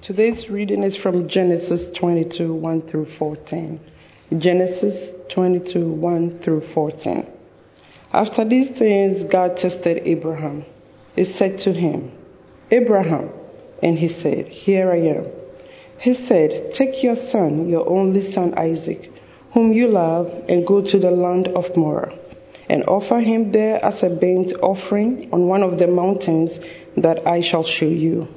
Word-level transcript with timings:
Today's 0.00 0.48
reading 0.48 0.84
is 0.84 0.94
from 0.94 1.28
Genesis 1.28 1.90
22 1.90 2.54
1 2.54 2.82
through 2.82 3.06
14. 3.06 3.80
Genesis 4.38 5.12
22 5.28 5.86
1 5.86 6.38
through 6.38 6.60
14. 6.60 7.26
After 8.12 8.44
these 8.44 8.70
things, 8.70 9.24
God 9.24 9.56
tested 9.56 10.02
Abraham. 10.04 10.64
He 11.16 11.24
said 11.24 11.58
to 11.60 11.72
him, 11.72 12.12
Abraham, 12.70 13.30
and 13.82 13.98
he 13.98 14.06
said, 14.06 14.46
Here 14.46 14.90
I 14.90 14.98
am. 15.18 15.26
He 15.98 16.14
said, 16.14 16.72
Take 16.72 17.02
your 17.02 17.16
son, 17.16 17.68
your 17.68 17.86
only 17.86 18.22
son 18.22 18.54
Isaac, 18.56 19.12
whom 19.50 19.72
you 19.72 19.88
love, 19.88 20.44
and 20.48 20.64
go 20.64 20.80
to 20.80 20.98
the 21.00 21.10
land 21.10 21.48
of 21.48 21.76
Moriah, 21.76 22.16
and 22.70 22.84
offer 22.84 23.18
him 23.18 23.50
there 23.50 23.84
as 23.84 24.04
a 24.04 24.10
burnt 24.10 24.52
offering 24.62 25.30
on 25.32 25.48
one 25.48 25.64
of 25.64 25.76
the 25.78 25.88
mountains 25.88 26.60
that 26.96 27.26
I 27.26 27.40
shall 27.40 27.64
show 27.64 27.88
you. 27.88 28.28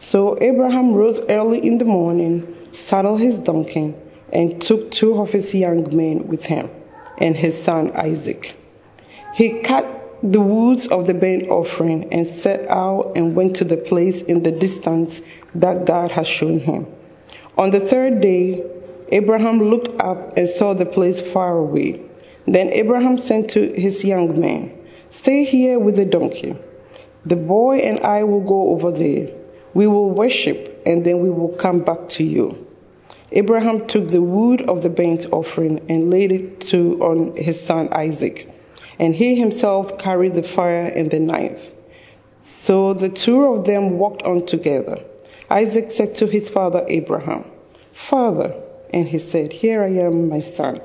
So 0.00 0.38
Abraham 0.40 0.94
rose 0.94 1.20
early 1.20 1.64
in 1.64 1.76
the 1.76 1.84
morning, 1.84 2.56
saddled 2.72 3.20
his 3.20 3.38
donkey, 3.38 3.94
and 4.32 4.60
took 4.60 4.90
two 4.90 5.20
of 5.20 5.30
his 5.30 5.54
young 5.54 5.94
men 5.94 6.26
with 6.26 6.42
him, 6.42 6.70
and 7.18 7.36
his 7.36 7.62
son 7.62 7.92
Isaac. 7.94 8.56
He 9.34 9.60
cut 9.60 9.86
the 10.22 10.40
woods 10.40 10.86
of 10.86 11.06
the 11.06 11.12
burnt 11.12 11.48
offering 11.48 12.14
and 12.14 12.26
set 12.26 12.66
out 12.70 13.12
and 13.16 13.36
went 13.36 13.56
to 13.56 13.64
the 13.64 13.76
place 13.76 14.22
in 14.22 14.42
the 14.42 14.52
distance 14.52 15.20
that 15.54 15.84
God 15.84 16.10
had 16.10 16.26
shown 16.26 16.60
him. 16.60 16.86
On 17.58 17.70
the 17.70 17.80
third 17.80 18.22
day, 18.22 18.64
Abraham 19.12 19.68
looked 19.68 20.00
up 20.00 20.38
and 20.38 20.48
saw 20.48 20.72
the 20.72 20.86
place 20.86 21.20
far 21.20 21.58
away. 21.58 22.00
Then 22.46 22.70
Abraham 22.72 23.18
said 23.18 23.50
to 23.50 23.72
his 23.72 24.02
young 24.02 24.40
men, 24.40 24.78
Stay 25.10 25.44
here 25.44 25.78
with 25.78 25.96
the 25.96 26.06
donkey. 26.06 26.56
The 27.26 27.36
boy 27.36 27.80
and 27.80 28.00
I 28.00 28.24
will 28.24 28.40
go 28.40 28.70
over 28.70 28.92
there. 28.92 29.39
We 29.74 29.86
will 29.86 30.10
worship, 30.10 30.82
and 30.86 31.04
then 31.04 31.20
we 31.20 31.30
will 31.30 31.54
come 31.56 31.80
back 31.80 32.08
to 32.10 32.24
you. 32.24 32.66
Abraham 33.32 33.86
took 33.86 34.08
the 34.08 34.22
wood 34.22 34.62
of 34.62 34.82
the 34.82 34.90
burnt 34.90 35.26
offering 35.32 35.86
and 35.88 36.10
laid 36.10 36.32
it 36.32 36.60
to 36.72 37.00
on 37.02 37.36
his 37.36 37.60
son 37.60 37.88
Isaac 37.92 38.48
and 39.00 39.14
he 39.14 39.34
himself 39.34 39.98
carried 39.98 40.34
the 40.34 40.42
fire 40.42 40.82
and 40.82 41.10
the 41.10 41.18
knife. 41.18 41.72
So 42.42 42.92
the 42.92 43.08
two 43.08 43.46
of 43.46 43.64
them 43.64 43.98
walked 43.98 44.22
on 44.22 44.44
together. 44.44 44.98
Isaac 45.50 45.90
said 45.90 46.16
to 46.16 46.26
his 46.26 46.50
father 46.50 46.84
Abraham, 46.86 47.50
Father, 47.94 48.54
and 48.92 49.06
he 49.06 49.18
said, 49.18 49.54
Here 49.54 49.82
I 49.82 50.04
am, 50.04 50.28
my 50.28 50.40
son. 50.40 50.82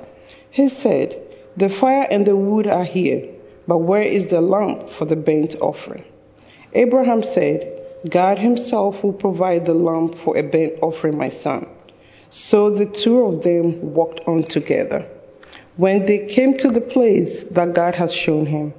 He 0.50 0.70
said, 0.70 1.22
The 1.58 1.68
fire 1.68 2.08
and 2.10 2.26
the 2.26 2.38
wood 2.38 2.68
are 2.68 2.86
here, 2.86 3.28
but 3.68 3.80
where 3.80 4.04
is 4.04 4.30
the 4.30 4.40
lamp 4.40 4.90
for 4.90 5.04
the 5.04 5.18
burnt 5.18 5.56
offering? 5.60 6.06
Abraham 6.72 7.22
said, 7.22 7.75
God 8.10 8.40
himself 8.40 9.04
will 9.04 9.14
provide 9.14 9.66
the 9.66 9.74
lamp 9.74 10.16
for 10.16 10.38
a 10.38 10.44
burnt 10.44 10.80
offering, 10.82 11.18
my 11.18 11.30
son. 11.30 11.68
So 12.30 12.70
the 12.70 12.86
two 12.86 13.24
of 13.24 13.44
them 13.44 13.94
walked 13.94 14.28
on 14.28 14.44
together. 14.44 15.08
When 15.78 16.06
they 16.06 16.26
came 16.28 16.58
to 16.58 16.72
the 16.72 16.82
place 16.82 17.44
that 17.46 17.74
God 17.74 17.96
had 17.96 18.12
shown 18.12 18.46
him, 18.46 18.74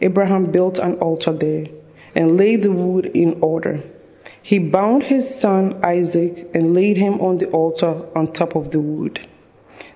Abraham 0.00 0.52
built 0.52 0.78
an 0.78 0.98
altar 0.98 1.32
there 1.32 1.66
and 2.14 2.36
laid 2.36 2.62
the 2.62 2.72
wood 2.72 3.06
in 3.06 3.38
order. 3.42 3.80
He 4.42 4.58
bound 4.58 5.02
his 5.02 5.34
son 5.40 5.80
Isaac 5.84 6.50
and 6.54 6.74
laid 6.74 6.96
him 6.96 7.20
on 7.20 7.38
the 7.38 7.48
altar 7.48 8.06
on 8.14 8.32
top 8.32 8.54
of 8.54 8.70
the 8.70 8.80
wood. 8.80 9.20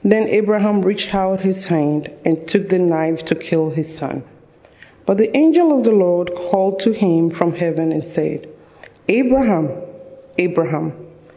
Then 0.03 0.29
Abraham 0.29 0.83
reached 0.83 1.15
out 1.15 1.41
his 1.41 1.65
hand 1.65 2.11
and 2.25 2.49
took 2.49 2.69
the 2.69 2.79
knife 2.79 3.27
to 3.27 3.35
kill 3.35 3.71
his 3.71 3.97
son. 3.97 4.25
But 5.07 5.19
the 5.19 5.37
angel 5.37 5.77
of 5.77 5.85
the 5.85 5.93
Lord 5.93 6.35
called 6.35 6.81
to 6.81 6.93
him 6.93 7.31
from 7.31 7.53
heaven 7.53 7.93
and 7.93 8.05
said, 8.05 8.50
Abraham, 9.11 9.73
Abraham. 10.39 10.93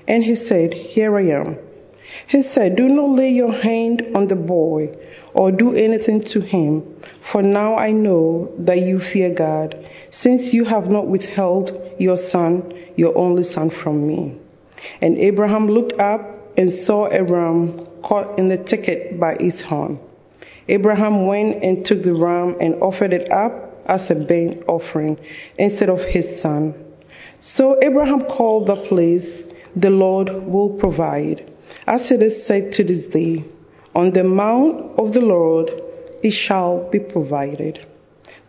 And 0.07 0.23
he 0.23 0.35
said, 0.35 0.75
Here 0.75 1.17
I 1.17 1.23
am. 1.29 1.57
He 2.27 2.43
said, 2.43 2.75
Do 2.75 2.87
not 2.87 3.09
lay 3.09 3.31
your 3.31 3.51
hand 3.51 4.11
on 4.13 4.27
the 4.27 4.35
boy 4.35 4.95
or 5.33 5.51
do 5.51 5.75
anything 5.75 6.21
to 6.33 6.39
him, 6.39 6.95
for 7.19 7.41
now 7.41 7.75
I 7.75 7.91
know 7.91 8.53
that 8.59 8.79
you 8.79 8.99
fear 8.99 9.33
God, 9.33 9.87
since 10.11 10.53
you 10.53 10.65
have 10.65 10.91
not 10.91 11.07
withheld 11.07 11.95
your 11.97 12.15
son, 12.15 12.77
your 12.95 13.17
only 13.17 13.41
son, 13.41 13.71
from 13.71 14.07
me. 14.07 14.37
And 15.01 15.17
Abraham 15.17 15.67
looked 15.67 15.99
up 15.99 16.21
and 16.55 16.71
saw 16.71 17.07
a 17.07 17.23
ram 17.23 17.79
caught 18.03 18.37
in 18.37 18.49
the 18.49 18.57
thicket 18.57 19.19
by 19.19 19.33
its 19.33 19.61
horn. 19.61 19.99
Abraham 20.67 21.25
went 21.25 21.63
and 21.63 21.83
took 21.83 22.03
the 22.03 22.13
ram 22.13 22.57
and 22.61 22.83
offered 22.83 23.13
it 23.13 23.31
up 23.31 23.81
as 23.87 24.11
a 24.11 24.15
burnt 24.15 24.63
offering 24.67 25.17
instead 25.57 25.89
of 25.89 26.03
his 26.03 26.39
son. 26.39 26.82
So 27.45 27.77
Abraham 27.83 28.21
called 28.21 28.67
the 28.67 28.77
place, 28.77 29.43
The 29.75 29.89
Lord 29.89 30.29
will 30.29 30.69
provide 30.69 31.51
as 31.85 32.11
it 32.11 32.21
is 32.23 32.45
said 32.45 32.73
to 32.73 32.83
this 32.83 33.07
day, 33.07 33.43
on 33.93 34.11
the 34.11 34.23
mount 34.23 34.97
of 34.97 35.11
the 35.11 35.21
Lord 35.21 35.69
it 36.21 36.31
shall 36.31 36.89
be 36.89 36.99
provided. 36.99 37.85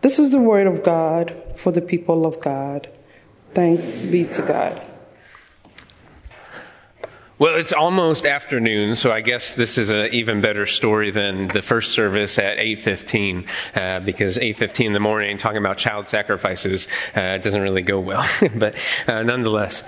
This 0.01 0.21
is 0.21 0.31
the 0.31 0.39
word 0.39 0.69
of 0.69 0.85
God 0.85 1.35
for 1.57 1.73
the 1.73 1.83
people 1.83 2.25
of 2.27 2.41
God. 2.41 2.89
Thanks 3.53 4.05
be 4.05 4.25
to 4.25 4.43
God. 4.43 4.81
Well, 7.37 7.57
it's 7.57 7.73
almost 7.73 8.27
afternoon, 8.27 8.95
so 8.95 9.11
I 9.11 9.21
guess 9.21 9.57
this 9.57 9.77
is 9.77 9.91
an 9.91 10.15
even 10.15 10.41
better 10.41 10.67
story 10.67 11.11
than 11.11 11.49
the 11.49 11.63
first 11.63 11.91
service 11.91 12.39
at 12.39 12.59
8:15, 12.59 13.47
uh, 13.75 13.99
because 13.99 14.39
8:15 14.39 14.87
in 14.87 14.93
the 14.93 15.01
morning 15.01 15.37
talking 15.37 15.59
about 15.59 15.77
child 15.77 16.07
sacrifices 16.07 16.87
uh, 17.17 17.39
doesn't 17.39 17.61
really 17.61 17.83
go 17.83 17.99
well. 17.99 18.25
but 18.55 18.77
uh, 19.09 19.25
nonetheless, 19.25 19.83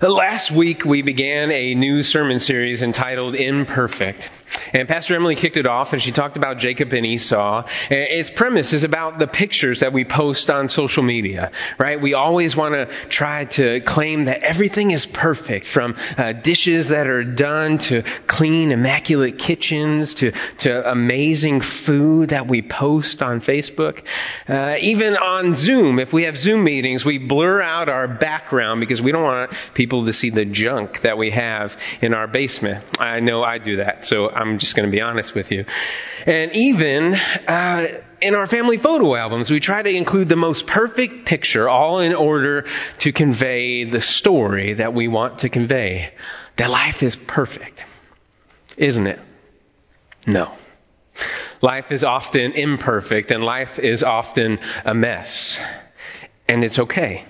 last 0.00 0.50
week 0.50 0.84
we 0.84 1.02
began 1.02 1.52
a 1.52 1.76
new 1.76 2.02
sermon 2.02 2.40
series 2.40 2.82
entitled 2.82 3.36
"Imperfect," 3.36 4.28
and 4.72 4.88
Pastor 4.88 5.14
Emily 5.14 5.36
kicked 5.36 5.56
it 5.56 5.68
off, 5.68 5.92
and 5.92 6.02
she 6.02 6.10
talked 6.10 6.36
about 6.36 6.58
Jacob 6.58 6.92
and 6.92 7.06
Esau. 7.06 7.64
Its 7.90 8.32
premise 8.32 8.72
is 8.72 8.82
about 8.82 9.20
the 9.20 9.28
pictures 9.28 9.80
that 9.80 9.92
we 9.92 10.04
post 10.04 10.50
on 10.50 10.68
social 10.68 11.04
media, 11.04 11.52
right? 11.78 12.00
We 12.00 12.14
always 12.14 12.56
want 12.56 12.74
to 12.74 12.86
try 13.08 13.44
to 13.44 13.78
claim 13.80 14.24
that 14.24 14.42
everything 14.42 14.90
is 14.90 15.06
perfect, 15.06 15.66
from 15.66 15.94
uh, 16.16 16.32
dishes 16.32 16.88
that 16.88 16.97
are 17.06 17.24
done 17.24 17.78
to 17.78 18.02
clean, 18.26 18.72
immaculate 18.72 19.38
kitchens 19.38 20.14
to, 20.14 20.32
to 20.58 20.90
amazing 20.90 21.60
food 21.60 22.30
that 22.30 22.48
we 22.48 22.62
post 22.62 23.22
on 23.22 23.40
Facebook. 23.40 24.02
Uh, 24.48 24.76
even 24.80 25.16
on 25.16 25.54
Zoom, 25.54 25.98
if 25.98 26.12
we 26.12 26.24
have 26.24 26.36
Zoom 26.36 26.64
meetings, 26.64 27.04
we 27.04 27.18
blur 27.18 27.60
out 27.60 27.88
our 27.88 28.08
background 28.08 28.80
because 28.80 29.00
we 29.00 29.12
don't 29.12 29.22
want 29.22 29.52
people 29.74 30.06
to 30.06 30.12
see 30.12 30.30
the 30.30 30.44
junk 30.44 31.02
that 31.02 31.18
we 31.18 31.30
have 31.30 31.76
in 32.00 32.14
our 32.14 32.26
basement. 32.26 32.84
I 32.98 33.20
know 33.20 33.42
I 33.42 33.58
do 33.58 33.76
that, 33.76 34.04
so 34.04 34.28
I'm 34.28 34.58
just 34.58 34.74
going 34.74 34.88
to 34.88 34.92
be 34.92 35.00
honest 35.00 35.34
with 35.34 35.52
you. 35.52 35.64
And 36.26 36.52
even, 36.52 37.14
uh, 37.46 37.86
in 38.20 38.34
our 38.34 38.46
family 38.46 38.78
photo 38.78 39.14
albums, 39.14 39.50
we 39.50 39.60
try 39.60 39.80
to 39.82 39.90
include 39.90 40.28
the 40.28 40.36
most 40.36 40.66
perfect 40.66 41.24
picture, 41.24 41.68
all 41.68 42.00
in 42.00 42.14
order 42.14 42.66
to 43.00 43.12
convey 43.12 43.84
the 43.84 44.00
story 44.00 44.74
that 44.74 44.92
we 44.92 45.08
want 45.08 45.40
to 45.40 45.48
convey 45.48 46.10
that 46.58 46.70
life 46.70 47.02
is 47.02 47.16
perfect, 47.16 47.84
isn't 48.76 49.06
it? 49.06 49.20
No. 50.26 50.52
Life 51.62 51.92
is 51.92 52.04
often 52.04 52.52
imperfect 52.52 53.30
and 53.30 53.42
life 53.42 53.78
is 53.78 54.02
often 54.02 54.58
a 54.84 54.92
mess. 54.94 55.58
And 56.48 56.62
it's 56.64 56.78
okay. 56.78 57.24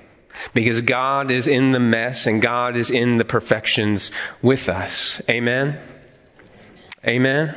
Because 0.55 0.81
God 0.81 1.31
is 1.31 1.47
in 1.47 1.73
the 1.73 1.81
mess 1.81 2.27
and 2.27 2.41
God 2.41 2.77
is 2.77 2.91
in 2.91 3.17
the 3.17 3.25
perfections 3.25 4.13
with 4.41 4.69
us. 4.69 5.21
Amen? 5.29 5.79
Amen? 7.07 7.55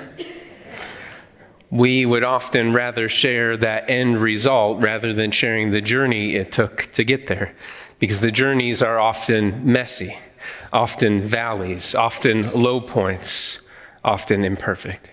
We 1.70 2.06
would 2.06 2.26
often 2.26 2.74
rather 2.74 3.08
share 3.08 3.56
that 3.58 3.90
end 3.90 4.18
result 4.18 4.82
rather 4.82 5.14
than 5.14 5.32
sharing 5.32 5.72
the 5.72 5.82
journey 5.82 6.36
it 6.36 6.52
took 6.52 6.92
to 6.94 7.06
get 7.06 7.28
there. 7.28 7.56
Because 8.00 8.20
the 8.20 8.32
journeys 8.32 8.82
are 8.82 9.00
often 9.00 9.72
messy 9.72 10.18
often 10.72 11.22
valleys, 11.22 11.96
often 11.96 12.54
low 12.54 12.82
points, 12.82 13.60
often 14.04 14.46
imperfect. 14.46 15.10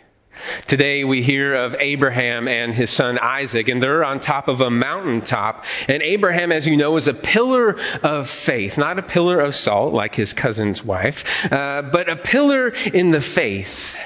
Today 0.67 1.03
we 1.03 1.23
hear 1.23 1.55
of 1.55 1.77
Abraham 1.81 2.47
and 2.47 2.73
his 2.73 2.91
son 2.91 3.19
Isaac, 3.19 3.69
and 3.69 3.83
they're 3.83 4.05
on 4.05 4.21
top 4.21 4.47
of 4.47 4.61
a 4.61 4.71
mountaintop. 4.71 5.65
And 5.89 6.03
Abraham, 6.03 6.53
as 6.53 6.67
you 6.67 6.77
know, 6.77 6.97
is 6.97 7.09
a 7.09 7.15
pillar 7.15 7.77
of 8.03 8.29
faith, 8.29 8.79
not 8.79 8.99
a 8.99 9.03
pillar 9.03 9.41
of 9.41 9.55
salt 9.57 9.93
like 9.93 10.15
his 10.15 10.33
cousin's 10.33 10.85
wife, 10.85 11.53
uh, 11.53 11.83
but 11.83 12.09
a 12.09 12.17
pillar 12.17 12.69
in 12.69 13.11
the 13.11 13.21
faith, 13.21 13.99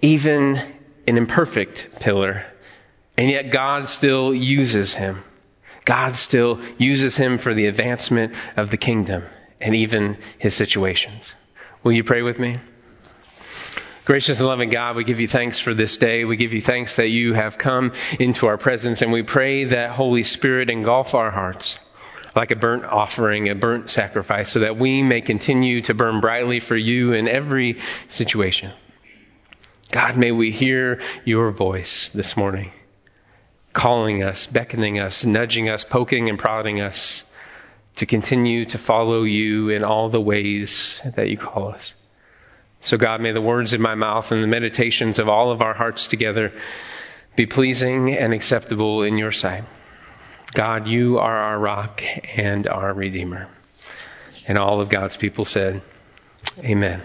even 0.00 0.56
an 1.06 1.18
imperfect 1.18 2.00
pillar. 2.00 2.44
And 3.18 3.28
yet 3.28 3.50
God 3.50 3.88
still 3.88 4.32
uses 4.32 4.94
him. 4.94 5.22
God 5.84 6.16
still 6.16 6.60
uses 6.78 7.16
him 7.16 7.36
for 7.36 7.52
the 7.52 7.66
advancement 7.66 8.34
of 8.56 8.70
the 8.70 8.76
kingdom 8.78 9.24
and 9.60 9.74
even 9.74 10.18
his 10.38 10.54
situations. 10.54 11.34
Will 11.82 11.92
you 11.92 12.04
pray 12.04 12.22
with 12.22 12.38
me? 12.38 12.58
Gracious 14.04 14.38
and 14.40 14.48
loving 14.48 14.70
God, 14.70 14.96
we 14.96 15.04
give 15.04 15.20
you 15.20 15.28
thanks 15.28 15.60
for 15.60 15.72
this 15.72 15.96
day. 15.96 16.24
We 16.24 16.36
give 16.36 16.52
you 16.52 16.60
thanks 16.60 16.96
that 16.96 17.08
you 17.08 17.34
have 17.34 17.58
come 17.58 17.92
into 18.18 18.46
our 18.46 18.58
presence, 18.58 19.02
and 19.02 19.12
we 19.12 19.22
pray 19.22 19.64
that 19.64 19.90
Holy 19.90 20.22
Spirit 20.24 20.70
engulf 20.70 21.14
our 21.14 21.30
hearts. 21.30 21.78
like 22.36 22.50
a 22.50 22.56
burnt 22.56 22.84
offering, 22.84 23.48
a 23.48 23.54
burnt 23.54 23.90
sacrifice, 23.90 24.50
so 24.50 24.60
that 24.60 24.76
we 24.76 25.02
may 25.02 25.20
continue 25.20 25.80
to 25.82 25.94
burn 25.94 26.20
brightly 26.20 26.60
for 26.60 26.76
you 26.76 27.12
in 27.12 27.28
every 27.28 27.78
situation. 28.08 28.72
God, 29.90 30.16
may 30.16 30.30
we 30.30 30.50
hear 30.52 31.00
your 31.24 31.50
voice 31.50 32.10
this 32.10 32.36
morning, 32.36 32.70
calling 33.72 34.22
us, 34.22 34.46
beckoning 34.46 35.00
us, 35.00 35.24
nudging 35.24 35.68
us, 35.68 35.84
poking 35.84 36.28
and 36.28 36.38
prodding 36.38 36.80
us 36.80 37.24
to 37.96 38.06
continue 38.06 38.64
to 38.64 38.78
follow 38.78 39.22
you 39.22 39.70
in 39.70 39.84
all 39.84 40.08
the 40.08 40.20
ways 40.20 41.00
that 41.16 41.28
you 41.28 41.36
call 41.36 41.68
us. 41.68 41.94
So, 42.82 42.96
God, 42.96 43.20
may 43.20 43.32
the 43.32 43.42
words 43.42 43.72
of 43.72 43.80
my 43.80 43.94
mouth 43.94 44.32
and 44.32 44.42
the 44.42 44.46
meditations 44.46 45.18
of 45.18 45.28
all 45.28 45.50
of 45.50 45.60
our 45.60 45.74
hearts 45.74 46.06
together 46.06 46.52
be 47.36 47.46
pleasing 47.46 48.14
and 48.14 48.32
acceptable 48.32 49.02
in 49.02 49.18
your 49.18 49.32
sight. 49.32 49.64
God, 50.52 50.88
you 50.88 51.18
are 51.18 51.36
our 51.36 51.58
rock 51.58 52.02
and 52.36 52.66
our 52.66 52.92
Redeemer. 52.92 53.48
And 54.48 54.58
all 54.58 54.80
of 54.80 54.88
God's 54.88 55.16
people 55.16 55.44
said, 55.44 55.82
Amen. 56.58 57.02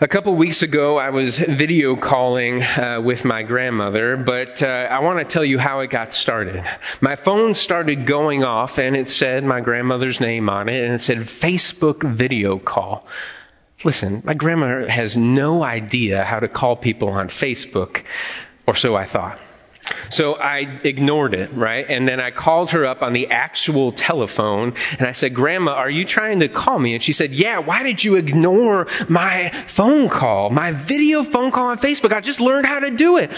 A 0.00 0.06
couple 0.06 0.32
weeks 0.34 0.62
ago, 0.62 0.96
I 0.96 1.10
was 1.10 1.40
video 1.40 1.96
calling 1.96 2.62
uh, 2.62 3.00
with 3.02 3.24
my 3.24 3.42
grandmother, 3.42 4.16
but 4.16 4.62
uh, 4.62 4.66
I 4.68 5.00
want 5.00 5.18
to 5.18 5.24
tell 5.24 5.44
you 5.44 5.58
how 5.58 5.80
it 5.80 5.90
got 5.90 6.14
started. 6.14 6.62
My 7.00 7.16
phone 7.16 7.54
started 7.54 8.06
going 8.06 8.44
off, 8.44 8.78
and 8.78 8.94
it 8.94 9.08
said 9.08 9.42
my 9.42 9.60
grandmother's 9.60 10.20
name 10.20 10.48
on 10.50 10.68
it, 10.68 10.84
and 10.84 10.94
it 10.94 11.00
said 11.00 11.18
Facebook 11.18 12.08
video 12.08 12.60
call. 12.60 13.08
Listen, 13.82 14.22
my 14.24 14.34
grandma 14.34 14.86
has 14.86 15.16
no 15.16 15.64
idea 15.64 16.22
how 16.22 16.38
to 16.38 16.46
call 16.46 16.76
people 16.76 17.08
on 17.08 17.26
Facebook, 17.26 18.04
or 18.68 18.76
so 18.76 18.94
I 18.94 19.04
thought. 19.04 19.40
So 20.10 20.34
I 20.34 20.78
ignored 20.84 21.34
it, 21.34 21.52
right? 21.52 21.86
And 21.88 22.06
then 22.06 22.20
I 22.20 22.30
called 22.30 22.70
her 22.70 22.86
up 22.86 23.02
on 23.02 23.12
the 23.12 23.30
actual 23.30 23.92
telephone 23.92 24.74
and 24.98 25.06
I 25.06 25.12
said, 25.12 25.34
Grandma, 25.34 25.72
are 25.72 25.90
you 25.90 26.04
trying 26.04 26.40
to 26.40 26.48
call 26.48 26.78
me? 26.78 26.94
And 26.94 27.02
she 27.02 27.12
said, 27.12 27.30
Yeah, 27.30 27.58
why 27.58 27.82
did 27.82 28.02
you 28.02 28.16
ignore 28.16 28.86
my 29.08 29.50
phone 29.66 30.08
call, 30.08 30.50
my 30.50 30.72
video 30.72 31.22
phone 31.22 31.50
call 31.50 31.68
on 31.68 31.78
Facebook? 31.78 32.12
I 32.12 32.20
just 32.20 32.40
learned 32.40 32.66
how 32.66 32.80
to 32.80 32.90
do 32.90 33.18
it. 33.18 33.32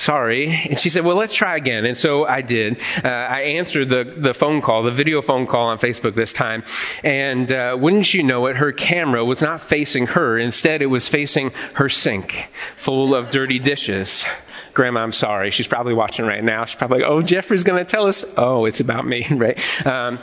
Sorry. 0.00 0.48
And 0.48 0.78
she 0.78 0.88
said, 0.88 1.04
well, 1.04 1.16
let's 1.16 1.34
try 1.34 1.56
again. 1.56 1.84
And 1.84 1.98
so 1.98 2.24
I 2.24 2.40
did. 2.40 2.78
Uh, 3.04 3.08
I 3.08 3.40
answered 3.58 3.90
the, 3.90 4.04
the 4.04 4.32
phone 4.32 4.62
call, 4.62 4.82
the 4.82 4.90
video 4.90 5.20
phone 5.20 5.46
call 5.46 5.66
on 5.66 5.76
Facebook 5.76 6.14
this 6.14 6.32
time. 6.32 6.64
And 7.04 7.52
uh, 7.52 7.76
wouldn't 7.78 8.14
you 8.14 8.22
know 8.22 8.46
it, 8.46 8.56
her 8.56 8.72
camera 8.72 9.22
was 9.22 9.42
not 9.42 9.60
facing 9.60 10.06
her. 10.06 10.38
Instead, 10.38 10.80
it 10.80 10.86
was 10.86 11.06
facing 11.06 11.50
her 11.74 11.90
sink 11.90 12.48
full 12.76 13.14
of 13.14 13.28
dirty 13.28 13.58
dishes. 13.58 14.24
Grandma, 14.72 15.00
I'm 15.00 15.12
sorry. 15.12 15.50
She's 15.50 15.66
probably 15.66 15.94
watching 15.94 16.26
right 16.26 16.42
now. 16.42 16.64
She's 16.64 16.76
probably 16.76 17.00
like, 17.00 17.10
oh, 17.10 17.22
Jeffrey's 17.22 17.64
going 17.64 17.84
to 17.84 17.90
tell 17.90 18.06
us. 18.06 18.24
Oh, 18.36 18.66
it's 18.66 18.80
about 18.80 19.06
me, 19.06 19.26
right? 19.30 19.86
Um, 19.86 20.20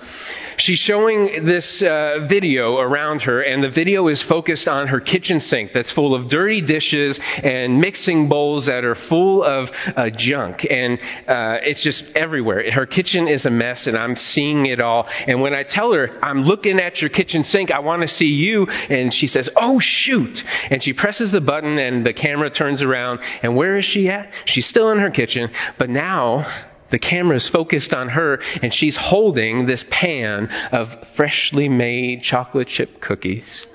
she's 0.57 0.79
showing 0.79 1.43
this 1.43 1.81
uh, 1.81 2.19
video 2.21 2.77
around 2.77 3.23
her, 3.23 3.41
and 3.41 3.61
the 3.61 3.67
video 3.67 4.07
is 4.07 4.21
focused 4.21 4.67
on 4.67 4.87
her 4.87 4.99
kitchen 4.99 5.41
sink 5.41 5.73
that's 5.73 5.91
full 5.91 6.15
of 6.15 6.29
dirty 6.29 6.61
dishes 6.61 7.19
and 7.43 7.81
mixing 7.81 8.29
bowls 8.29 8.67
that 8.67 8.85
are 8.85 8.95
full 8.95 9.43
of 9.43 9.71
uh, 9.95 10.09
junk. 10.09 10.65
And 10.69 10.99
uh, 11.27 11.59
it's 11.63 11.83
just 11.83 12.15
everywhere. 12.15 12.71
Her 12.71 12.85
kitchen 12.85 13.27
is 13.27 13.45
a 13.45 13.51
mess, 13.51 13.87
and 13.87 13.97
I'm 13.97 14.15
seeing 14.15 14.65
it 14.65 14.79
all. 14.79 15.07
And 15.27 15.41
when 15.41 15.53
I 15.53 15.63
tell 15.63 15.91
her, 15.93 16.17
I'm 16.23 16.43
looking 16.43 16.79
at 16.79 17.01
your 17.01 17.09
kitchen 17.09 17.43
sink, 17.43 17.71
I 17.71 17.79
want 17.79 18.01
to 18.03 18.07
see 18.07 18.27
you, 18.27 18.67
and 18.89 19.13
she 19.13 19.27
says, 19.27 19.49
oh, 19.55 19.79
shoot. 19.79 20.43
And 20.69 20.81
she 20.81 20.93
presses 20.93 21.31
the 21.31 21.41
button, 21.41 21.77
and 21.77 22.05
the 22.05 22.13
camera 22.13 22.49
turns 22.49 22.81
around, 22.81 23.19
and 23.43 23.55
where 23.55 23.77
is 23.77 23.85
she 23.85 24.07
at? 24.09 24.36
She's 24.45 24.65
still 24.65 24.91
in 24.91 24.99
her 24.99 25.09
kitchen, 25.09 25.51
but 25.77 25.89
now 25.89 26.47
the 26.89 26.99
camera 26.99 27.35
is 27.35 27.47
focused 27.47 27.93
on 27.93 28.09
her 28.09 28.41
and 28.61 28.73
she's 28.73 28.95
holding 28.95 29.65
this 29.65 29.85
pan 29.89 30.49
of 30.71 31.07
freshly 31.07 31.69
made 31.69 32.21
chocolate 32.21 32.67
chip 32.67 33.01
cookies. 33.01 33.67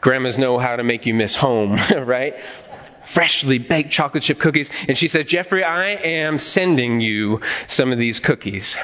Grandmas 0.00 0.38
know 0.38 0.58
how 0.58 0.76
to 0.76 0.84
make 0.84 1.06
you 1.06 1.14
miss 1.14 1.34
home, 1.34 1.76
right? 1.96 2.40
Freshly 3.06 3.58
baked 3.58 3.90
chocolate 3.90 4.22
chip 4.22 4.38
cookies. 4.38 4.70
And 4.88 4.96
she 4.96 5.08
said, 5.08 5.26
Jeffrey, 5.28 5.64
I 5.64 5.88
am 5.88 6.38
sending 6.38 7.00
you 7.00 7.40
some 7.66 7.92
of 7.92 7.98
these 7.98 8.20
cookies. 8.20 8.76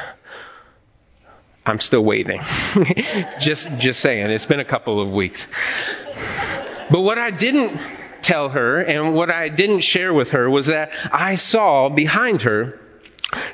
I'm 1.65 1.79
still 1.79 2.03
waiting. 2.03 2.41
just, 3.41 3.79
just 3.79 4.01
saying. 4.01 4.31
It's 4.31 4.47
been 4.47 4.61
a 4.61 4.65
couple 4.65 5.01
of 5.01 5.13
weeks. 5.13 5.47
But 6.91 7.03
what 7.03 7.19
I 7.19 7.31
didn't 7.31 7.79
tell 8.23 8.49
her 8.51 8.79
and 8.79 9.15
what 9.15 9.31
I 9.31 9.49
didn't 9.49 9.81
share 9.81 10.13
with 10.13 10.33
her 10.33 10.49
was 10.49 10.67
that 10.67 10.93
I 11.13 11.37
saw 11.37 11.89
behind 11.89 12.43
her 12.43 12.79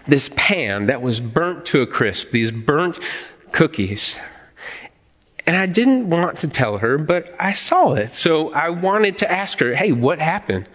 this 0.07 0.31
pan 0.35 0.87
that 0.87 1.03
was 1.03 1.21
burnt 1.21 1.67
to 1.67 1.83
a 1.83 1.87
crisp, 1.87 2.31
these 2.31 2.51
burnt 2.51 2.99
cookies. 3.53 4.17
And 5.47 5.57
I 5.57 5.67
didn't 5.67 6.11
want 6.11 6.39
to 6.39 6.49
tell 6.49 6.79
her, 6.79 6.99
but 6.99 7.35
I 7.39 7.53
saw 7.53 7.95
it. 7.95 8.13
So 8.13 8.53
I 8.53 8.71
wanted 8.71 9.19
to 9.19 9.31
ask 9.31 9.61
her, 9.61 9.75
hey, 9.75 9.93
what 9.93 10.19
happened? 10.19 10.69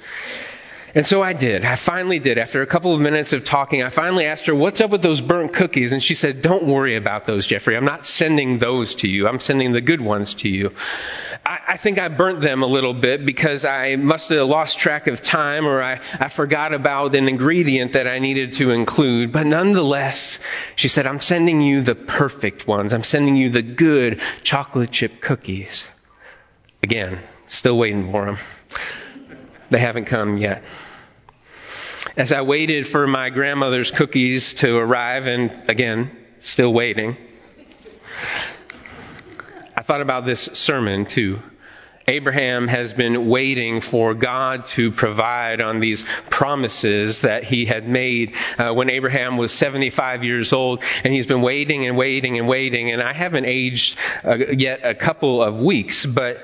And 0.94 1.08
so 1.08 1.22
I 1.24 1.32
did. 1.34 1.64
I 1.64 1.76
finally 1.76 2.20
did. 2.20 2.38
After 2.38 2.62
a 2.62 2.66
couple 2.66 2.94
of 2.94 3.00
minutes 3.00 3.32
of 3.32 3.46
talking, 3.46 3.82
I 3.82 3.90
finally 3.90 4.26
asked 4.26 4.48
her, 4.48 4.56
What's 4.56 4.82
up 4.82 4.92
with 4.92 5.02
those 5.02 5.22
burnt 5.22 5.54
cookies? 5.54 5.94
And 5.94 6.04
she 6.04 6.16
said, 6.16 6.42
Don't 6.42 6.66
worry 6.66 6.98
about 6.98 7.26
those, 7.26 7.46
Jeffrey. 7.46 7.78
I'm 7.78 7.86
not 7.86 8.06
sending 8.06 8.58
those 8.58 8.96
to 8.96 9.08
you. 9.08 9.28
I'm 9.28 9.40
sending 9.40 9.72
the 9.72 9.80
good 9.80 10.02
ones 10.02 10.34
to 10.36 10.50
you. 10.50 10.74
I, 11.46 11.60
I 11.70 11.78
think 11.78 11.98
I 11.98 12.10
burnt 12.10 12.42
them 12.42 12.62
a 12.62 12.68
little 12.68 12.94
bit 12.94 13.26
because 13.26 13.64
I 13.64 13.96
must 13.96 14.30
have 14.32 14.48
lost 14.48 14.80
track 14.80 15.08
of 15.08 15.22
time 15.22 15.66
or 15.66 15.82
I, 15.82 16.02
I 16.20 16.28
forgot 16.28 16.74
about 16.74 17.16
an 17.16 17.30
ingredient 17.30 17.94
that 17.94 18.08
I 18.08 18.20
needed 18.20 18.54
to 18.54 18.72
include. 18.72 19.32
But 19.32 19.46
nonetheless, 19.46 20.40
she 20.76 20.90
said, 20.90 21.08
I'm 21.08 21.22
sending 21.22 21.62
you 21.62 21.82
the 21.82 21.96
perfect 21.96 22.68
ones. 22.68 22.94
I'm 22.94 23.04
sending 23.04 23.38
you 23.38 23.50
the 23.50 23.62
good 23.62 24.20
chocolate 24.44 24.92
chip 24.92 25.22
cookies. 25.22 25.86
Again, 26.84 27.20
still 27.48 27.78
waiting 27.78 28.12
for 28.12 28.26
them. 28.26 28.38
They 29.72 29.80
haven't 29.80 30.06
come 30.06 30.38
yet. 30.38 30.64
As 32.18 32.34
I 32.34 32.42
waited 32.42 32.86
for 32.86 33.08
my 33.08 33.30
grandmother's 33.30 33.90
cookies 33.90 34.56
to 34.56 34.76
arrive, 34.76 35.28
and 35.28 35.70
again, 35.70 36.12
still 36.40 36.74
waiting, 36.74 37.16
I 39.76 39.82
thought 39.82 40.02
about 40.02 40.26
this 40.26 40.42
sermon 40.42 41.06
too. 41.06 41.42
Abraham 42.06 42.68
has 42.68 42.94
been 42.94 43.30
waiting 43.30 43.80
for 43.80 44.14
God 44.14 44.66
to 44.68 44.92
provide 44.92 45.62
on 45.62 45.80
these 45.80 46.04
promises 46.30 47.22
that 47.22 47.46
he 47.46 47.64
had 47.64 47.88
made 47.88 48.36
uh, 48.58 48.74
when 48.74 48.90
Abraham 48.90 49.38
was 49.38 49.54
75 49.54 50.26
years 50.26 50.52
old, 50.52 50.84
and 51.06 51.14
he's 51.14 51.28
been 51.28 51.42
waiting 51.42 51.88
and 51.88 51.96
waiting 51.96 52.38
and 52.38 52.46
waiting. 52.46 52.92
And 52.92 53.02
I 53.02 53.14
haven't 53.14 53.46
aged 53.46 53.98
uh, 54.26 54.36
yet 54.36 54.82
a 54.84 54.96
couple 54.96 55.42
of 55.42 55.62
weeks, 55.62 56.06
but 56.06 56.40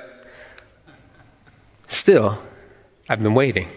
still, 1.89 2.39
I've 3.09 3.23
been 3.23 3.33
waiting. 3.33 3.67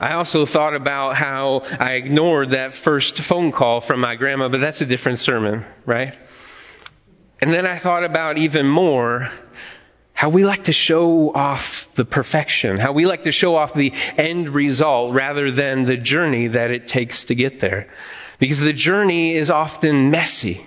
I 0.00 0.14
also 0.14 0.46
thought 0.46 0.74
about 0.74 1.16
how 1.16 1.62
I 1.78 1.94
ignored 1.94 2.52
that 2.52 2.72
first 2.72 3.18
phone 3.18 3.50
call 3.52 3.80
from 3.80 4.00
my 4.00 4.14
grandma, 4.14 4.48
but 4.48 4.60
that's 4.60 4.80
a 4.80 4.86
different 4.86 5.18
sermon, 5.18 5.64
right? 5.84 6.16
And 7.40 7.52
then 7.52 7.66
I 7.66 7.78
thought 7.78 8.04
about 8.04 8.38
even 8.38 8.66
more 8.66 9.28
how 10.14 10.30
we 10.30 10.44
like 10.44 10.64
to 10.64 10.72
show 10.72 11.32
off 11.34 11.88
the 11.94 12.04
perfection, 12.04 12.76
how 12.78 12.92
we 12.92 13.06
like 13.06 13.24
to 13.24 13.32
show 13.32 13.56
off 13.56 13.74
the 13.74 13.92
end 14.16 14.48
result 14.48 15.14
rather 15.14 15.50
than 15.50 15.84
the 15.84 15.96
journey 15.96 16.48
that 16.48 16.70
it 16.70 16.88
takes 16.88 17.24
to 17.24 17.34
get 17.34 17.60
there. 17.60 17.88
Because 18.38 18.60
the 18.60 18.72
journey 18.72 19.34
is 19.34 19.50
often 19.50 20.10
messy, 20.10 20.64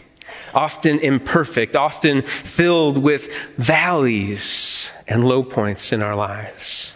often 0.53 0.99
imperfect, 0.99 1.75
often 1.75 2.21
filled 2.21 2.97
with 2.97 3.33
valleys 3.57 4.91
and 5.07 5.25
low 5.25 5.43
points 5.43 5.91
in 5.91 6.01
our 6.01 6.15
lives. 6.15 6.93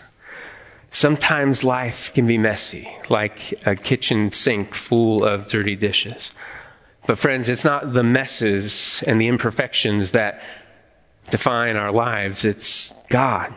Sometimes 0.95 1.65
life 1.65 2.13
can 2.13 2.25
be 2.25 2.37
messy, 2.37 2.89
like 3.09 3.65
a 3.65 3.75
kitchen 3.75 4.31
sink 4.31 4.73
full 4.73 5.25
of 5.25 5.49
dirty 5.49 5.75
dishes. 5.75 6.31
But 7.05 7.17
friends, 7.19 7.49
it's 7.49 7.65
not 7.65 7.91
the 7.91 8.01
messes 8.01 9.03
and 9.05 9.19
the 9.19 9.27
imperfections 9.27 10.11
that 10.11 10.41
define 11.29 11.75
our 11.75 11.91
lives. 11.91 12.45
It's 12.45 12.93
God. 13.09 13.53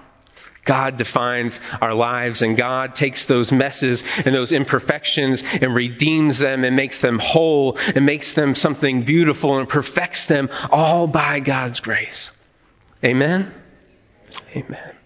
God 0.64 0.97
defines 0.97 1.61
our 1.80 1.95
lives 1.95 2.42
and 2.42 2.57
God 2.57 2.97
takes 2.97 3.26
those 3.26 3.52
messes 3.52 4.02
and 4.16 4.35
those 4.35 4.50
imperfections 4.50 5.45
and 5.62 5.73
redeems 5.73 6.40
them 6.40 6.64
and 6.64 6.75
makes 6.75 7.00
them 7.00 7.21
whole 7.21 7.78
and 7.95 8.04
makes 8.04 8.33
them 8.33 8.57
something 8.57 9.04
beautiful 9.04 9.61
and 9.61 9.68
perfects 9.68 10.26
them 10.26 10.50
all 10.73 11.07
by 11.07 11.38
God's 11.38 11.78
grace. 11.78 12.33
Amen? 13.04 13.54
Amen. 14.57 14.98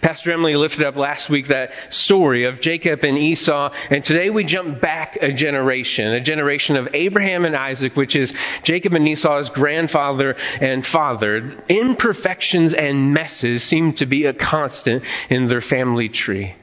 Pastor 0.00 0.32
Emily 0.32 0.56
lifted 0.56 0.84
up 0.84 0.96
last 0.96 1.28
week 1.28 1.48
that 1.48 1.92
story 1.92 2.44
of 2.44 2.60
Jacob 2.60 3.04
and 3.04 3.18
Esau, 3.18 3.72
and 3.90 4.04
today 4.04 4.30
we 4.30 4.44
jump 4.44 4.80
back 4.80 5.16
a 5.22 5.32
generation, 5.32 6.12
a 6.14 6.20
generation 6.20 6.76
of 6.76 6.88
Abraham 6.94 7.44
and 7.44 7.56
Isaac, 7.56 7.96
which 7.96 8.16
is 8.16 8.34
Jacob 8.62 8.94
and 8.94 9.06
Esau's 9.08 9.50
grandfather 9.50 10.36
and 10.60 10.84
father. 10.84 11.50
Imperfections 11.68 12.74
and 12.74 13.12
messes 13.12 13.62
seem 13.62 13.94
to 13.94 14.06
be 14.06 14.26
a 14.26 14.32
constant 14.32 15.04
in 15.28 15.46
their 15.46 15.60
family 15.60 16.08
tree. 16.08 16.54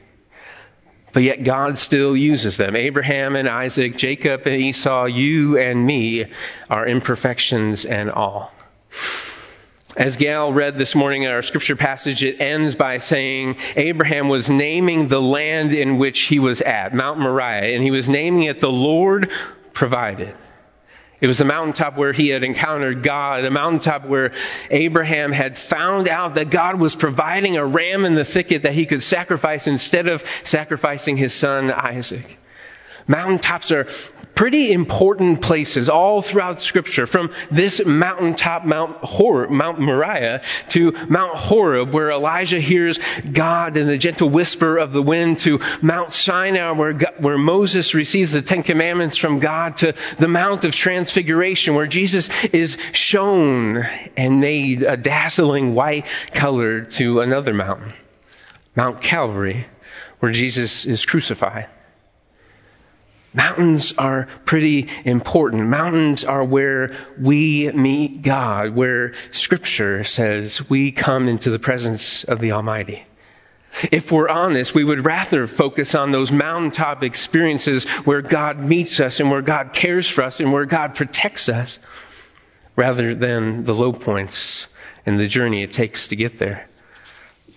But 1.12 1.22
yet 1.22 1.44
God 1.44 1.78
still 1.78 2.16
uses 2.16 2.56
them. 2.56 2.74
Abraham 2.74 3.36
and 3.36 3.48
Isaac, 3.48 3.96
Jacob 3.96 4.46
and 4.46 4.56
Esau, 4.56 5.04
you 5.04 5.58
and 5.58 5.84
me 5.84 6.26
are 6.70 6.86
imperfections 6.86 7.84
and 7.84 8.10
all. 8.10 8.52
As 9.96 10.16
Gail 10.16 10.54
read 10.54 10.78
this 10.78 10.94
morning 10.94 11.24
in 11.24 11.30
our 11.30 11.42
scripture 11.42 11.76
passage, 11.76 12.24
it 12.24 12.40
ends 12.40 12.74
by 12.74 12.96
saying 12.96 13.56
Abraham 13.76 14.30
was 14.30 14.48
naming 14.48 15.08
the 15.08 15.20
land 15.20 15.74
in 15.74 15.98
which 15.98 16.20
he 16.20 16.38
was 16.38 16.62
at, 16.62 16.94
Mount 16.94 17.18
Moriah, 17.18 17.74
and 17.74 17.82
he 17.82 17.90
was 17.90 18.08
naming 18.08 18.44
it 18.44 18.58
the 18.58 18.70
Lord 18.70 19.30
provided. 19.74 20.32
It 21.20 21.26
was 21.26 21.36
the 21.36 21.44
mountaintop 21.44 21.98
where 21.98 22.14
he 22.14 22.28
had 22.28 22.42
encountered 22.42 23.02
God, 23.02 23.44
a 23.44 23.50
mountaintop 23.50 24.06
where 24.06 24.32
Abraham 24.70 25.30
had 25.30 25.58
found 25.58 26.08
out 26.08 26.36
that 26.36 26.48
God 26.48 26.80
was 26.80 26.96
providing 26.96 27.58
a 27.58 27.66
ram 27.66 28.06
in 28.06 28.14
the 28.14 28.24
thicket 28.24 28.62
that 28.62 28.72
he 28.72 28.86
could 28.86 29.02
sacrifice 29.02 29.66
instead 29.66 30.08
of 30.08 30.24
sacrificing 30.44 31.18
his 31.18 31.34
son 31.34 31.70
Isaac. 31.70 32.38
Mountaintops 33.06 33.72
are 33.72 33.86
pretty 34.34 34.72
important 34.72 35.42
places 35.42 35.88
all 35.88 36.22
throughout 36.22 36.60
Scripture, 36.60 37.06
from 37.06 37.30
this 37.50 37.84
mountaintop, 37.84 38.64
Mount, 38.64 38.96
Hor- 38.96 39.48
Mount 39.48 39.78
Moriah, 39.78 40.42
to 40.70 40.92
Mount 41.08 41.36
Horeb, 41.36 41.92
where 41.92 42.10
Elijah 42.10 42.60
hears 42.60 42.98
God 43.30 43.76
in 43.76 43.86
the 43.86 43.98
gentle 43.98 44.28
whisper 44.28 44.78
of 44.78 44.92
the 44.92 45.02
wind, 45.02 45.40
to 45.40 45.60
Mount 45.80 46.12
Sinai, 46.12 46.72
where, 46.72 46.92
where 46.92 47.38
Moses 47.38 47.94
receives 47.94 48.32
the 48.32 48.42
Ten 48.42 48.62
Commandments 48.62 49.16
from 49.16 49.38
God, 49.38 49.76
to 49.78 49.94
the 50.18 50.28
Mount 50.28 50.64
of 50.64 50.74
Transfiguration, 50.74 51.74
where 51.74 51.86
Jesus 51.86 52.30
is 52.46 52.78
shown 52.92 53.84
and 54.16 54.40
made 54.40 54.82
a 54.82 54.96
dazzling 54.96 55.74
white 55.74 56.08
color 56.32 56.82
to 56.82 57.20
another 57.20 57.52
mountain, 57.52 57.92
Mount 58.74 59.02
Calvary, 59.02 59.64
where 60.20 60.32
Jesus 60.32 60.86
is 60.86 61.04
crucified. 61.04 61.68
Mountains 63.34 63.94
are 63.96 64.28
pretty 64.44 64.88
important. 65.04 65.66
Mountains 65.68 66.24
are 66.24 66.44
where 66.44 66.94
we 67.18 67.70
meet 67.72 68.20
God, 68.20 68.74
where 68.74 69.14
Scripture 69.30 70.04
says 70.04 70.68
we 70.68 70.92
come 70.92 71.28
into 71.28 71.50
the 71.50 71.58
presence 71.58 72.24
of 72.24 72.40
the 72.40 72.52
Almighty. 72.52 73.04
If 73.90 74.12
we're 74.12 74.28
honest, 74.28 74.74
we 74.74 74.84
would 74.84 75.06
rather 75.06 75.46
focus 75.46 75.94
on 75.94 76.12
those 76.12 76.30
mountaintop 76.30 77.02
experiences 77.02 77.84
where 78.04 78.20
God 78.20 78.58
meets 78.58 79.00
us 79.00 79.18
and 79.18 79.30
where 79.30 79.40
God 79.40 79.72
cares 79.72 80.06
for 80.06 80.24
us 80.24 80.40
and 80.40 80.52
where 80.52 80.66
God 80.66 80.94
protects 80.94 81.48
us, 81.48 81.78
rather 82.76 83.14
than 83.14 83.64
the 83.64 83.74
low 83.74 83.94
points 83.94 84.66
and 85.06 85.18
the 85.18 85.26
journey 85.26 85.62
it 85.62 85.72
takes 85.72 86.08
to 86.08 86.16
get 86.16 86.38
there. 86.38 86.68